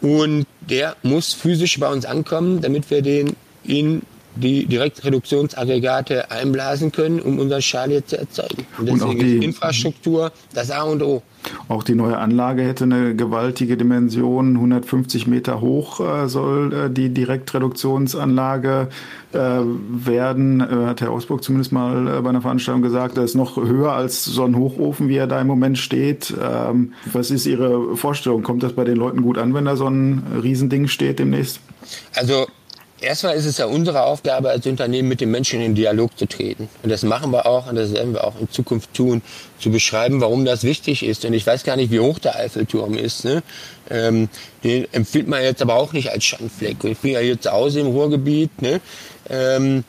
Und 0.00 0.46
der 0.60 0.96
muss 1.02 1.32
physisch 1.32 1.80
bei 1.80 1.90
uns 1.90 2.04
ankommen, 2.04 2.60
damit 2.60 2.88
wir 2.90 3.02
den 3.02 3.34
in 3.64 4.02
die 4.36 4.66
Direktreduktionsaggregate 4.66 6.30
einblasen 6.30 6.92
können, 6.92 7.20
um 7.20 7.38
unseren 7.38 7.60
jetzt 7.90 8.10
zu 8.10 8.18
erzeugen. 8.18 8.66
Und 8.78 8.88
deswegen 8.88 9.10
und 9.10 9.18
die, 9.22 9.36
ist 9.38 9.44
Infrastruktur 9.44 10.32
das 10.54 10.70
A 10.70 10.82
und 10.82 11.02
O. 11.02 11.22
Auch 11.68 11.82
die 11.82 11.94
neue 11.94 12.18
Anlage 12.18 12.62
hätte 12.62 12.84
eine 12.84 13.14
gewaltige 13.14 13.76
Dimension. 13.76 14.56
150 14.56 15.26
Meter 15.26 15.60
hoch 15.60 16.00
äh, 16.00 16.28
soll 16.28 16.72
äh, 16.72 16.90
die 16.90 17.10
Direktreduktionsanlage 17.10 18.88
äh, 19.32 19.38
werden, 19.38 20.60
äh, 20.60 20.86
hat 20.86 21.00
Herr 21.00 21.10
Ausburg 21.10 21.42
zumindest 21.42 21.72
mal 21.72 22.08
äh, 22.08 22.20
bei 22.22 22.30
einer 22.30 22.42
Veranstaltung 22.42 22.82
gesagt. 22.82 23.16
Das 23.16 23.26
ist 23.26 23.34
noch 23.34 23.56
höher 23.56 23.92
als 23.92 24.24
so 24.24 24.44
ein 24.44 24.56
Hochofen, 24.56 25.08
wie 25.08 25.16
er 25.16 25.26
da 25.26 25.40
im 25.40 25.46
Moment 25.46 25.78
steht. 25.78 26.34
Ähm, 26.42 26.92
was 27.12 27.30
ist 27.30 27.46
Ihre 27.46 27.96
Vorstellung? 27.96 28.42
Kommt 28.42 28.62
das 28.62 28.72
bei 28.72 28.84
den 28.84 28.96
Leuten 28.96 29.22
gut 29.22 29.38
an, 29.38 29.54
wenn 29.54 29.64
da 29.64 29.76
so 29.76 29.86
ein 29.86 30.22
Riesending 30.42 30.88
steht 30.88 31.18
demnächst? 31.18 31.60
Also 32.14 32.46
Erstmal 33.00 33.36
ist 33.36 33.44
es 33.44 33.58
ja 33.58 33.66
unsere 33.66 34.02
Aufgabe 34.02 34.50
als 34.50 34.66
Unternehmen, 34.66 35.08
mit 35.08 35.20
den 35.20 35.30
Menschen 35.30 35.60
in 35.60 35.74
Dialog 35.76 36.18
zu 36.18 36.26
treten. 36.26 36.68
Und 36.82 36.90
das 36.90 37.04
machen 37.04 37.30
wir 37.30 37.46
auch 37.46 37.68
und 37.68 37.76
das 37.76 37.92
werden 37.92 38.12
wir 38.12 38.24
auch 38.24 38.38
in 38.40 38.50
Zukunft 38.50 38.92
tun, 38.92 39.22
zu 39.60 39.70
beschreiben, 39.70 40.20
warum 40.20 40.44
das 40.44 40.64
wichtig 40.64 41.04
ist. 41.04 41.24
Und 41.24 41.32
ich 41.32 41.46
weiß 41.46 41.62
gar 41.62 41.76
nicht, 41.76 41.92
wie 41.92 42.00
hoch 42.00 42.18
der 42.18 42.36
Eiffelturm 42.36 42.94
ist. 42.94 43.24
Ne? 43.24 43.42
Ähm, 43.88 44.28
den 44.64 44.92
empfiehlt 44.92 45.28
man 45.28 45.42
jetzt 45.42 45.62
aber 45.62 45.76
auch 45.76 45.92
nicht 45.92 46.10
als 46.10 46.24
Schandfleck. 46.24 46.82
Ich 46.84 46.98
bin 46.98 47.12
ja 47.12 47.20
hier 47.20 47.40
zu 47.40 47.52
Hause 47.52 47.80
im 47.80 47.86
Ruhrgebiet. 47.86 48.62
Ne? 48.62 48.80
Ähm, 49.30 49.84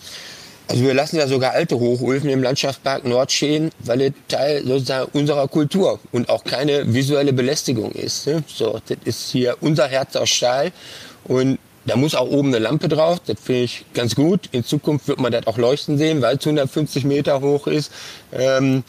also 0.67 0.84
wir 0.84 0.93
lassen 0.93 1.15
ja 1.17 1.28
sogar 1.28 1.54
alte 1.54 1.80
Hochöfen 1.80 2.30
im 2.30 2.43
Landschaftspark 2.43 3.04
Nord 3.04 3.32
stehen, 3.32 3.72
weil 3.80 4.02
es 4.02 4.13
Teil 4.28 4.63
sozusagen 4.63 5.10
unserer 5.13 5.48
Kultur 5.48 6.00
und 6.12 6.30
auch 6.30 6.43
keine 6.43 6.93
visuelle 6.93 7.34
Belästigung 7.34 7.91
ist. 7.93 8.28
Ne? 8.28 8.43
So, 8.45 8.80
das 8.88 8.98
ist 9.04 9.32
hier 9.32 9.58
unser 9.62 9.88
Herz 9.88 10.15
aus 10.15 10.30
Stahl. 10.30 10.72
Und 11.24 11.58
da 11.89 11.95
muss 11.95 12.13
auch 12.13 12.30
oben 12.30 12.49
eine 12.49 12.60
Lampe 12.60 12.88
drauf. 12.88 13.19
Das 13.25 13.38
finde 13.41 13.63
ich 13.63 13.86
ganz 13.93 14.15
gut. 14.15 14.49
In 14.52 14.63
Zukunft 14.63 15.08
wird 15.08 15.19
man 15.19 15.32
das 15.32 15.47
auch 15.47 15.58
leuchten 15.58 15.97
sehen, 15.97 16.21
weil 16.21 16.38
es 16.38 16.45
150 16.45 17.04
Meter 17.04 17.41
hoch 17.41 17.67
ist. 17.67 17.91
Ähm, 18.32 18.84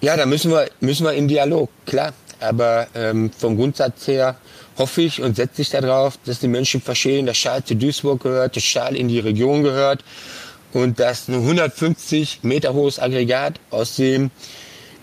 ja, 0.00 0.16
da 0.16 0.26
müssen 0.26 0.50
wir, 0.50 0.68
müssen 0.80 1.04
wir 1.04 1.12
in 1.12 1.28
Dialog, 1.28 1.70
klar. 1.86 2.12
Aber 2.40 2.88
ähm, 2.96 3.30
vom 3.30 3.56
Grundsatz 3.56 4.08
her 4.08 4.36
hoffe 4.76 5.02
ich 5.02 5.22
und 5.22 5.36
setze 5.36 5.62
ich 5.62 5.70
darauf, 5.70 6.18
dass 6.24 6.40
die 6.40 6.48
Menschen 6.48 6.80
verstehen, 6.80 7.26
dass 7.26 7.36
Stahl 7.36 7.62
zu 7.62 7.76
Duisburg 7.76 8.22
gehört, 8.22 8.56
dass 8.56 8.64
Stahl 8.64 8.96
in 8.96 9.06
die 9.06 9.20
Region 9.20 9.62
gehört 9.62 10.02
und 10.72 10.98
dass 10.98 11.28
ein 11.28 11.34
150 11.34 12.40
Meter 12.42 12.74
hohes 12.74 12.98
Aggregat 12.98 13.60
aus 13.70 13.94
dem 13.94 14.32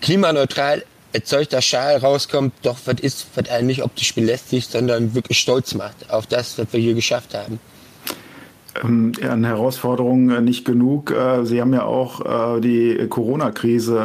klimaneutral 0.02 0.84
erzeugter 1.12 1.62
Schal 1.62 1.96
rauskommt, 1.96 2.52
doch 2.62 2.78
was 2.84 3.00
ist, 3.00 3.26
was 3.34 3.48
einen 3.48 3.66
nicht 3.66 3.82
optisch 3.82 4.14
belästigt, 4.14 4.70
sondern 4.70 5.14
wirklich 5.14 5.38
stolz 5.38 5.74
macht 5.74 6.10
auf 6.10 6.26
das, 6.26 6.58
was 6.58 6.66
wir 6.72 6.80
hier 6.80 6.94
geschafft 6.94 7.34
haben. 7.34 7.58
Ähm, 8.82 9.12
an 9.28 9.44
Herausforderungen 9.44 10.30
äh, 10.30 10.40
nicht 10.40 10.64
genug. 10.64 11.10
Äh, 11.10 11.44
Sie 11.44 11.60
haben 11.60 11.72
ja 11.72 11.84
auch 11.84 12.56
äh, 12.56 12.60
die 12.60 13.06
Corona-Krise 13.08 14.00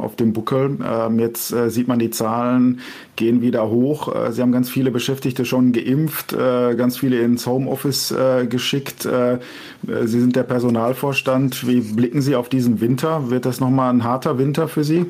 auf 0.00 0.16
dem 0.16 0.32
Buckel. 0.32 0.78
Ähm, 0.84 1.18
jetzt 1.18 1.48
sieht 1.48 1.88
man, 1.88 1.98
die 1.98 2.10
Zahlen 2.10 2.80
gehen 3.16 3.40
wieder 3.40 3.68
hoch. 3.68 4.12
Sie 4.30 4.42
haben 4.42 4.52
ganz 4.52 4.70
viele 4.70 4.90
Beschäftigte 4.90 5.44
schon 5.44 5.72
geimpft, 5.72 6.36
ganz 6.36 6.98
viele 6.98 7.20
ins 7.20 7.46
Homeoffice 7.46 8.14
geschickt. 8.48 9.02
Sie 9.02 10.20
sind 10.20 10.36
der 10.36 10.42
Personalvorstand. 10.42 11.66
Wie 11.66 11.80
blicken 11.80 12.22
Sie 12.22 12.34
auf 12.34 12.48
diesen 12.48 12.80
Winter? 12.80 13.30
Wird 13.30 13.46
das 13.46 13.60
nochmal 13.60 13.92
ein 13.92 14.04
harter 14.04 14.38
Winter 14.38 14.68
für 14.68 14.84
Sie? 14.84 15.06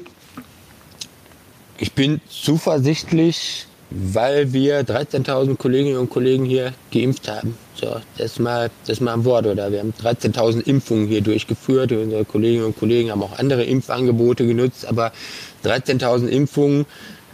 Ich 1.78 1.92
bin 1.92 2.20
zuversichtlich, 2.28 3.66
weil 3.90 4.52
wir 4.52 4.82
13.000 4.82 5.56
Kolleginnen 5.56 5.98
und 5.98 6.10
Kollegen 6.10 6.44
hier 6.44 6.72
geimpft 6.92 7.28
haben. 7.28 7.56
So, 7.74 7.96
das 8.16 8.38
mal, 8.38 8.70
das 8.86 9.00
mal 9.00 9.14
ein 9.14 9.24
Wort, 9.24 9.46
oder? 9.46 9.72
Wir 9.72 9.80
haben 9.80 9.92
13.000 10.00 10.60
Impfungen 10.62 11.08
hier 11.08 11.20
durchgeführt. 11.20 11.90
Unsere 11.92 12.24
Kolleginnen 12.24 12.64
und 12.66 12.78
Kollegen 12.78 13.10
haben 13.10 13.22
auch 13.22 13.38
andere 13.38 13.64
Impfangebote 13.64 14.46
genutzt, 14.46 14.86
aber 14.86 15.12
13.000 15.64 16.28
Impfungen 16.28 16.86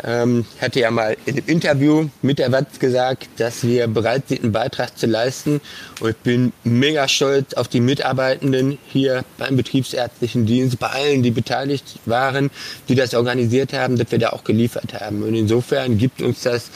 ähm, 0.05 0.45
hatte 0.61 0.81
ja 0.81 0.91
mal 0.91 1.17
in 1.27 1.37
einem 1.37 1.47
Interview 1.47 2.09
mit 2.23 2.39
der 2.39 2.53
Watz 2.53 2.79
gesagt, 2.79 3.29
dass 3.39 3.65
wir 3.65 3.87
bereit 3.87 4.29
sind, 4.29 4.43
einen 4.43 4.53
Beitrag 4.53 4.97
zu 4.99 5.07
leisten. 5.07 5.61
Und 6.01 6.11
ich 6.11 6.17
bin 6.17 6.53
mega 6.65 7.09
stolz 7.09 7.55
auf 7.55 7.69
die 7.69 7.81
Mitarbeitenden 7.81 8.79
hier 8.87 9.25
beim 9.39 9.57
Betriebsärztlichen 9.57 10.47
Dienst, 10.47 10.79
bei 10.79 10.89
allen, 10.89 11.23
die 11.23 11.31
beteiligt 11.31 11.99
waren, 12.07 12.51
die 12.89 12.95
das 12.95 13.15
organisiert 13.15 13.73
haben, 13.73 13.97
dass 13.97 14.11
wir 14.11 14.19
da 14.19 14.31
auch 14.31 14.45
geliefert 14.45 14.95
haben. 15.01 15.23
Und 15.23 15.35
insofern 15.35 15.99
gibt 15.99 16.23
uns 16.23 16.43
das 16.43 16.71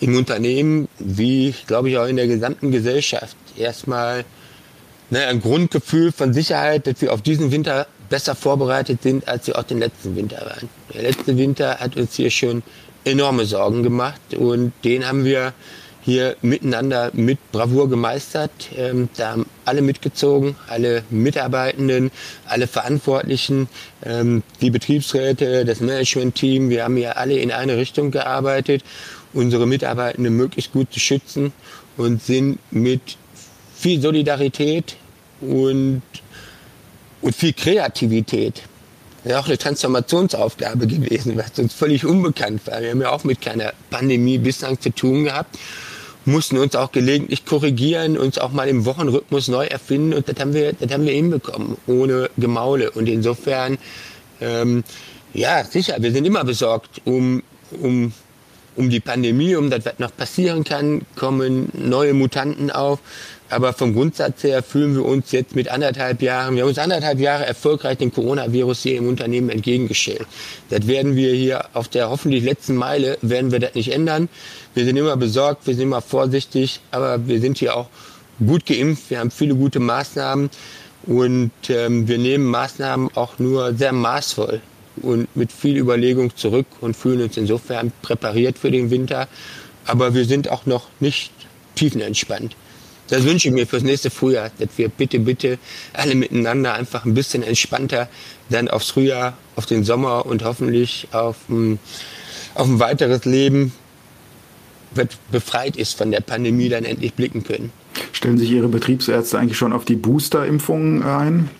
im 0.00 0.16
Unternehmen, 0.16 0.88
wie 0.98 1.54
glaube 1.66 1.90
ich 1.90 1.98
auch 1.98 2.06
in 2.06 2.16
der 2.16 2.26
gesamten 2.26 2.70
Gesellschaft, 2.70 3.36
erstmal 3.56 4.24
ne, 5.10 5.26
ein 5.26 5.40
Grundgefühl 5.40 6.12
von 6.12 6.34
Sicherheit, 6.34 6.86
dass 6.86 7.00
wir 7.00 7.12
auf 7.12 7.22
diesen 7.22 7.50
Winter 7.50 7.86
besser 8.08 8.34
vorbereitet 8.34 9.02
sind, 9.02 9.26
als 9.28 9.46
wir 9.46 9.58
auch 9.58 9.62
den 9.62 9.78
letzten 9.78 10.16
Winter 10.16 10.44
waren. 10.44 10.68
Der 10.94 11.02
letzte 11.02 11.36
Winter 11.36 11.78
hat 11.80 11.96
uns 11.96 12.14
hier 12.14 12.30
schon 12.30 12.62
enorme 13.04 13.46
Sorgen 13.46 13.82
gemacht 13.82 14.34
und 14.34 14.72
den 14.84 15.06
haben 15.06 15.24
wir 15.24 15.52
hier 16.04 16.36
miteinander 16.42 17.10
mit 17.14 17.38
Bravour 17.50 17.88
gemeistert. 17.88 18.50
Ähm, 18.76 19.08
da 19.16 19.32
haben 19.32 19.46
alle 19.64 19.82
mitgezogen, 19.82 20.54
alle 20.68 21.02
Mitarbeitenden, 21.10 22.10
alle 22.46 22.66
Verantwortlichen, 22.66 23.68
ähm, 24.04 24.42
die 24.60 24.70
Betriebsräte, 24.70 25.64
das 25.64 25.80
Management-Team. 25.80 26.68
Wir 26.68 26.84
haben 26.84 26.96
hier 26.96 27.16
alle 27.16 27.38
in 27.38 27.50
eine 27.50 27.76
Richtung 27.76 28.10
gearbeitet, 28.10 28.84
unsere 29.32 29.66
Mitarbeitenden 29.66 30.36
möglichst 30.36 30.72
gut 30.72 30.92
zu 30.92 31.00
schützen 31.00 31.52
und 31.96 32.22
sind 32.22 32.58
mit 32.70 33.16
viel 33.74 34.00
Solidarität 34.00 34.96
und, 35.40 36.02
und 37.22 37.34
viel 37.34 37.52
Kreativität 37.52 38.62
ja 39.24 39.40
auch 39.40 39.46
eine 39.46 39.58
Transformationsaufgabe 39.58 40.86
gewesen, 40.86 41.36
was 41.36 41.58
uns 41.58 41.74
völlig 41.74 42.04
unbekannt 42.04 42.66
war. 42.66 42.80
Wir 42.80 42.90
haben 42.90 43.00
ja 43.00 43.10
auch 43.10 43.24
mit 43.24 43.40
keiner 43.40 43.72
Pandemie 43.90 44.38
bislang 44.38 44.80
zu 44.80 44.90
tun 44.90 45.24
gehabt 45.24 45.58
mussten 46.24 46.58
uns 46.58 46.74
auch 46.74 46.92
gelegentlich 46.92 47.44
korrigieren, 47.44 48.16
uns 48.16 48.38
auch 48.38 48.52
mal 48.52 48.68
im 48.68 48.84
Wochenrhythmus 48.84 49.48
neu 49.48 49.66
erfinden 49.66 50.14
und 50.14 50.28
das 50.28 50.36
haben 50.40 50.54
wir, 50.54 50.72
das 50.72 50.92
haben 50.92 51.04
wir 51.04 51.12
hinbekommen, 51.12 51.76
ohne 51.86 52.30
Gemaule. 52.38 52.90
Und 52.90 53.08
insofern, 53.08 53.78
ähm, 54.40 54.84
ja, 55.32 55.64
sicher, 55.64 55.96
wir 55.98 56.12
sind 56.12 56.24
immer 56.24 56.44
besorgt 56.44 57.02
um, 57.04 57.42
um, 57.80 58.12
um 58.76 58.90
die 58.90 59.00
Pandemie, 59.00 59.54
um 59.56 59.70
das, 59.70 59.84
was 59.84 59.98
noch 59.98 60.16
passieren 60.16 60.64
kann, 60.64 61.02
kommen 61.16 61.68
neue 61.72 62.14
Mutanten 62.14 62.70
auf. 62.70 63.00
Aber 63.54 63.72
vom 63.72 63.94
Grundsatz 63.94 64.42
her 64.42 64.64
fühlen 64.64 64.96
wir 64.96 65.04
uns 65.04 65.30
jetzt 65.30 65.54
mit 65.54 65.68
anderthalb 65.68 66.22
Jahren, 66.22 66.56
wir 66.56 66.62
haben 66.62 66.70
uns 66.70 66.78
anderthalb 66.78 67.20
Jahre 67.20 67.46
erfolgreich 67.46 67.98
dem 67.98 68.12
Coronavirus 68.12 68.82
hier 68.82 68.98
im 68.98 69.06
Unternehmen 69.06 69.48
entgegengestellt. 69.48 70.26
Das 70.70 70.88
werden 70.88 71.14
wir 71.14 71.32
hier 71.34 71.66
auf 71.72 71.86
der 71.86 72.10
hoffentlich 72.10 72.42
letzten 72.42 72.74
Meile, 72.74 73.16
werden 73.22 73.52
wir 73.52 73.60
das 73.60 73.76
nicht 73.76 73.92
ändern. 73.92 74.28
Wir 74.74 74.84
sind 74.84 74.96
immer 74.96 75.16
besorgt, 75.16 75.68
wir 75.68 75.74
sind 75.74 75.84
immer 75.84 76.00
vorsichtig, 76.00 76.80
aber 76.90 77.28
wir 77.28 77.40
sind 77.40 77.58
hier 77.58 77.76
auch 77.76 77.86
gut 78.44 78.66
geimpft, 78.66 79.10
wir 79.10 79.20
haben 79.20 79.30
viele 79.30 79.54
gute 79.54 79.78
Maßnahmen 79.78 80.50
und 81.06 81.52
ähm, 81.68 82.08
wir 82.08 82.18
nehmen 82.18 82.46
Maßnahmen 82.46 83.10
auch 83.14 83.38
nur 83.38 83.72
sehr 83.74 83.92
maßvoll 83.92 84.62
und 84.96 85.36
mit 85.36 85.52
viel 85.52 85.76
Überlegung 85.76 86.34
zurück 86.34 86.66
und 86.80 86.96
fühlen 86.96 87.22
uns 87.22 87.36
insofern 87.36 87.92
präpariert 88.02 88.58
für 88.58 88.72
den 88.72 88.90
Winter. 88.90 89.28
Aber 89.86 90.12
wir 90.12 90.24
sind 90.24 90.50
auch 90.50 90.66
noch 90.66 90.88
nicht 90.98 91.30
tiefenentspannt. 91.76 92.56
Das 93.08 93.24
wünsche 93.24 93.48
ich 93.48 93.54
mir 93.54 93.66
fürs 93.66 93.82
nächste 93.82 94.10
Frühjahr, 94.10 94.50
dass 94.58 94.70
wir 94.76 94.88
bitte, 94.88 95.18
bitte 95.18 95.58
alle 95.92 96.14
miteinander 96.14 96.74
einfach 96.74 97.04
ein 97.04 97.14
bisschen 97.14 97.42
entspannter 97.42 98.08
dann 98.48 98.68
aufs 98.68 98.90
Frühjahr, 98.90 99.36
auf 99.56 99.66
den 99.66 99.84
Sommer 99.84 100.26
und 100.26 100.44
hoffentlich 100.44 101.08
auf 101.12 101.36
ein, 101.48 101.78
auf 102.54 102.66
ein 102.66 102.80
weiteres 102.80 103.24
Leben 103.24 103.72
befreit 105.30 105.76
ist 105.76 105.98
von 105.98 106.10
der 106.10 106.20
Pandemie, 106.20 106.68
dann 106.68 106.84
endlich 106.84 107.14
blicken 107.14 107.42
können. 107.42 107.72
Stellen 108.12 108.38
sich 108.38 108.50
Ihre 108.50 108.68
Betriebsärzte 108.68 109.38
eigentlich 109.38 109.58
schon 109.58 109.72
auf 109.72 109.84
die 109.84 109.96
Booster-Impfungen 109.96 111.02
ein? 111.02 111.50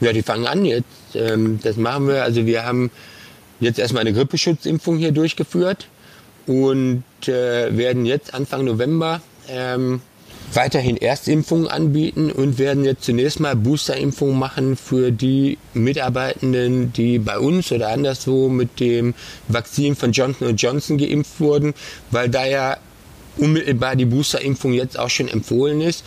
Ja, 0.00 0.12
die 0.12 0.22
fangen 0.22 0.46
an 0.46 0.64
jetzt. 0.64 0.86
Ähm, 1.14 1.58
das 1.62 1.76
machen 1.76 2.06
wir. 2.06 2.22
Also 2.22 2.46
wir 2.46 2.64
haben 2.64 2.90
jetzt 3.60 3.78
erstmal 3.78 4.02
eine 4.02 4.12
Grippeschutzimpfung 4.12 4.98
hier 4.98 5.12
durchgeführt 5.12 5.88
und 6.46 7.02
äh, 7.26 7.76
werden 7.76 8.06
jetzt 8.06 8.34
Anfang 8.34 8.64
November 8.64 9.20
ähm, 9.48 10.00
weiterhin 10.54 10.96
Erstimpfungen 10.96 11.68
anbieten 11.68 12.30
und 12.30 12.58
werden 12.58 12.84
jetzt 12.84 13.04
zunächst 13.04 13.40
mal 13.40 13.56
Boosterimpfungen 13.56 14.38
machen 14.38 14.76
für 14.76 15.10
die 15.10 15.58
Mitarbeitenden, 15.74 16.92
die 16.92 17.18
bei 17.18 17.38
uns 17.38 17.70
oder 17.72 17.88
anderswo 17.88 18.48
mit 18.48 18.80
dem 18.80 19.14
Vakzin 19.48 19.96
von 19.96 20.12
Johnson 20.12 20.56
Johnson 20.56 20.98
geimpft 20.98 21.40
wurden, 21.40 21.74
weil 22.10 22.28
da 22.28 22.46
ja 22.46 22.76
unmittelbar 23.38 23.96
die 23.96 24.04
Boosterimpfung 24.04 24.72
jetzt 24.72 24.98
auch 24.98 25.10
schon 25.10 25.28
empfohlen 25.28 25.80
ist. 25.80 26.04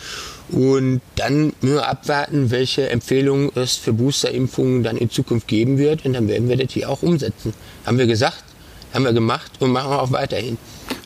Und 0.50 1.00
dann 1.16 1.54
nur 1.62 1.88
abwarten, 1.88 2.50
welche 2.50 2.90
Empfehlungen 2.90 3.50
es 3.54 3.76
für 3.76 3.92
Boosterimpfungen 3.92 4.82
dann 4.82 4.98
in 4.98 5.08
Zukunft 5.08 5.48
geben 5.48 5.78
wird. 5.78 6.04
Und 6.04 6.12
dann 6.12 6.28
werden 6.28 6.48
wir 6.48 6.56
das 6.56 6.72
hier 6.72 6.90
auch 6.90 7.02
umsetzen. 7.02 7.54
Haben 7.86 7.98
wir 7.98 8.06
gesagt, 8.06 8.44
haben 8.92 9.04
wir 9.04 9.12
gemacht 9.12 9.50
und 9.60 9.70
machen 9.70 9.90
wir 9.90 10.02
auch 10.02 10.12
weiterhin. 10.12 10.58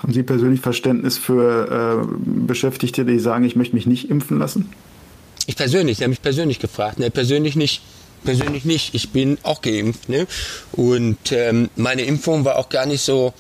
Haben 0.07 0.13
Sie 0.13 0.23
persönlich 0.23 0.61
Verständnis 0.61 1.19
für 1.19 2.07
äh, 2.07 2.17
Beschäftigte, 2.47 3.05
die 3.05 3.19
sagen, 3.19 3.45
ich 3.45 3.57
möchte 3.57 3.75
mich 3.75 3.87
nicht 3.87 4.09
impfen 4.09 4.39
lassen? 4.39 4.71
Ich 5.49 5.57
persönlich, 5.57 5.99
Sie 5.99 6.05
haben 6.05 6.11
mich 6.11 6.23
persönlich 6.23 6.61
gefragt. 6.61 7.01
Ne, 7.01 7.11
persönlich 7.11 7.57
nicht. 7.57 7.83
Persönlich 8.23 8.65
nicht. 8.65 8.95
Ich 8.95 9.11
bin 9.11 9.37
auch 9.43 9.63
geimpft. 9.63 10.09
Ne? 10.09 10.29
Und 10.71 11.33
ähm, 11.33 11.71
meine 11.75 12.03
Impfung 12.03 12.45
war 12.45 12.57
auch 12.57 12.69
gar 12.69 12.87
nicht 12.87 13.01
so 13.01 13.35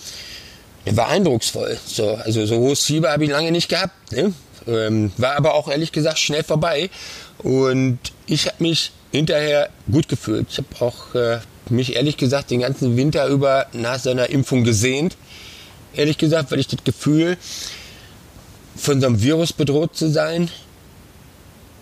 war 0.87 1.07
eindrucksvoll. 1.07 1.79
So, 1.87 2.17
also 2.17 2.45
so 2.47 2.57
hohes 2.57 2.83
Fieber 2.83 3.13
habe 3.13 3.23
ich 3.23 3.31
lange 3.31 3.53
nicht 3.53 3.69
gehabt. 3.69 4.11
Ne? 4.11 4.33
Ähm, 4.67 5.13
war 5.19 5.37
aber 5.37 5.55
auch 5.55 5.69
ehrlich 5.69 5.93
gesagt 5.93 6.19
schnell 6.19 6.43
vorbei. 6.43 6.91
Und 7.39 8.01
ich 8.27 8.49
habe 8.49 8.61
mich 8.65 8.91
hinterher 9.13 9.69
gut 9.89 10.09
gefühlt. 10.09 10.49
Ich 10.51 10.59
habe 10.59 10.69
auch 10.81 11.15
äh, 11.15 11.39
mich 11.71 11.95
ehrlich 11.95 12.17
gesagt 12.17 12.51
den 12.51 12.59
ganzen 12.59 12.97
Winter 12.97 13.29
über 13.29 13.67
nach 13.73 14.01
seiner 14.01 14.31
Impfung 14.31 14.65
gesehnt 14.65 15.17
ehrlich 15.97 16.19
gesagt, 16.19 16.51
weil 16.51 16.61
ich 16.61 16.69
das 16.69 16.85
Gefühl, 16.85 17.37
von 18.77 19.01
so 19.01 19.07
einem 19.07 19.23
Virus 19.23 19.53
bedroht 19.53 19.97
zu 19.97 20.11
sein, 20.11 20.51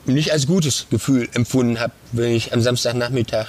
nicht 0.07 0.33
als 0.33 0.47
gutes 0.47 0.87
Gefühl 0.91 1.29
empfunden 1.35 1.81
habe, 1.81 1.93
wenn 2.13 2.33
ich 2.33 2.53
am 2.53 2.61
Samstagnachmittag 2.61 3.47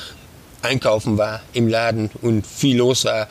einkaufen 0.62 1.18
war 1.18 1.42
im 1.54 1.68
Laden 1.68 2.10
und 2.22 2.46
viel 2.46 2.78
los 2.78 3.06
war 3.06 3.28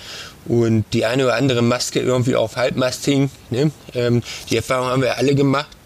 und 0.47 0.85
die 0.93 1.05
eine 1.05 1.25
oder 1.25 1.35
andere 1.35 1.63
Maske 1.63 2.01
irgendwie 2.01 2.37
auf 2.37 2.57
Halbmast 2.57 3.05
hing. 3.05 3.31
Ne? 3.51 3.71
Ähm, 3.95 4.23
die 4.51 4.57
Erfahrung 4.57 4.89
haben 4.89 5.03
wir 5.03 5.17
alle 5.17 5.35
gemacht. 5.35 5.77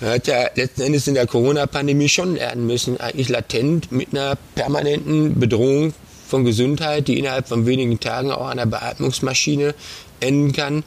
Man 0.00 0.10
hat 0.10 0.26
ja 0.26 0.48
letzten 0.54 0.82
Endes 0.82 1.06
in 1.06 1.14
der 1.14 1.26
Corona-Pandemie 1.26 2.08
schon 2.08 2.36
lernen 2.36 2.66
müssen, 2.66 3.00
eigentlich 3.00 3.28
latent 3.28 3.90
mit 3.90 4.10
einer 4.12 4.36
permanenten 4.54 5.38
Bedrohung 5.38 5.94
von 6.28 6.44
Gesundheit, 6.44 7.08
die 7.08 7.18
innerhalb 7.18 7.48
von 7.48 7.66
wenigen 7.66 7.98
Tagen 7.98 8.30
auch 8.30 8.48
an 8.48 8.58
der 8.58 8.66
Beatmungsmaschine 8.66 9.74
enden 10.20 10.52
kann, 10.52 10.84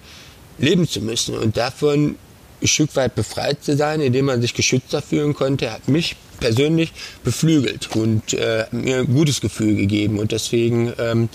leben 0.58 0.88
zu 0.88 1.02
müssen. 1.02 1.38
Und 1.38 1.58
davon 1.58 2.15
ein 2.62 2.67
Stück 2.67 2.96
weit 2.96 3.15
befreit 3.15 3.63
zu 3.63 3.76
sein, 3.76 4.02
indem 4.02 4.26
man 4.26 4.41
sich 4.41 4.54
geschützter 4.54 5.02
fühlen 5.02 5.34
konnte, 5.34 5.72
hat 5.72 5.88
mich 5.88 6.15
persönlich 6.39 6.91
beflügelt 7.24 7.96
und 7.96 8.34
äh, 8.34 8.65
mir 8.72 9.00
ein 9.00 9.08
gutes 9.08 9.41
Gefühl 9.41 9.76
gegeben. 9.76 10.20
Und 10.20 10.32
deswegen, 10.32 10.94
ähm, 11.00 11.30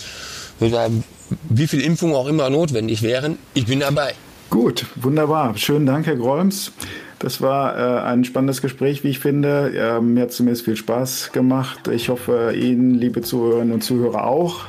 wie 1.48 1.66
viel 1.66 1.80
Impfungen 1.80 2.14
auch 2.14 2.26
immer 2.26 2.50
notwendig 2.50 3.02
wären, 3.02 3.38
ich 3.54 3.66
bin 3.66 3.80
dabei. 3.80 4.14
Gut, 4.50 4.86
wunderbar. 4.96 5.56
Schönen 5.56 5.86
Dank, 5.86 6.06
Herr 6.06 6.16
Grolms. 6.16 6.72
Das 7.18 7.40
war 7.40 7.76
äh, 7.76 8.02
ein 8.02 8.24
spannendes 8.24 8.62
Gespräch, 8.62 9.02
wie 9.02 9.08
ich 9.08 9.18
finde. 9.18 9.72
Ja, 9.74 10.00
mir 10.00 10.22
hat 10.22 10.32
zumindest 10.32 10.64
viel 10.64 10.76
Spaß 10.76 11.30
gemacht. 11.32 11.88
Ich 11.88 12.08
hoffe, 12.10 12.54
Ihnen, 12.54 12.94
liebe 12.94 13.22
Zuhörerinnen 13.22 13.72
und 13.72 13.82
Zuhörer, 13.82 14.26
auch. 14.26 14.66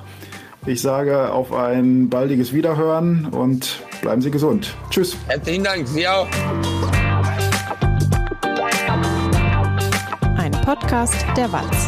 Ich 0.68 0.82
sage 0.82 1.32
auf 1.32 1.54
ein 1.54 2.10
baldiges 2.10 2.52
Wiederhören 2.52 3.28
und 3.28 3.80
bleiben 4.02 4.22
Sie 4.22 4.30
gesund. 4.30 4.76
Tschüss. 4.90 5.16
Herzlichen 5.28 5.64
Dank, 5.64 5.88
Sie 5.88 6.06
auch. 6.06 6.28
Ein 10.36 10.52
Podcast 10.66 11.26
der 11.38 11.50
Walz. 11.54 11.88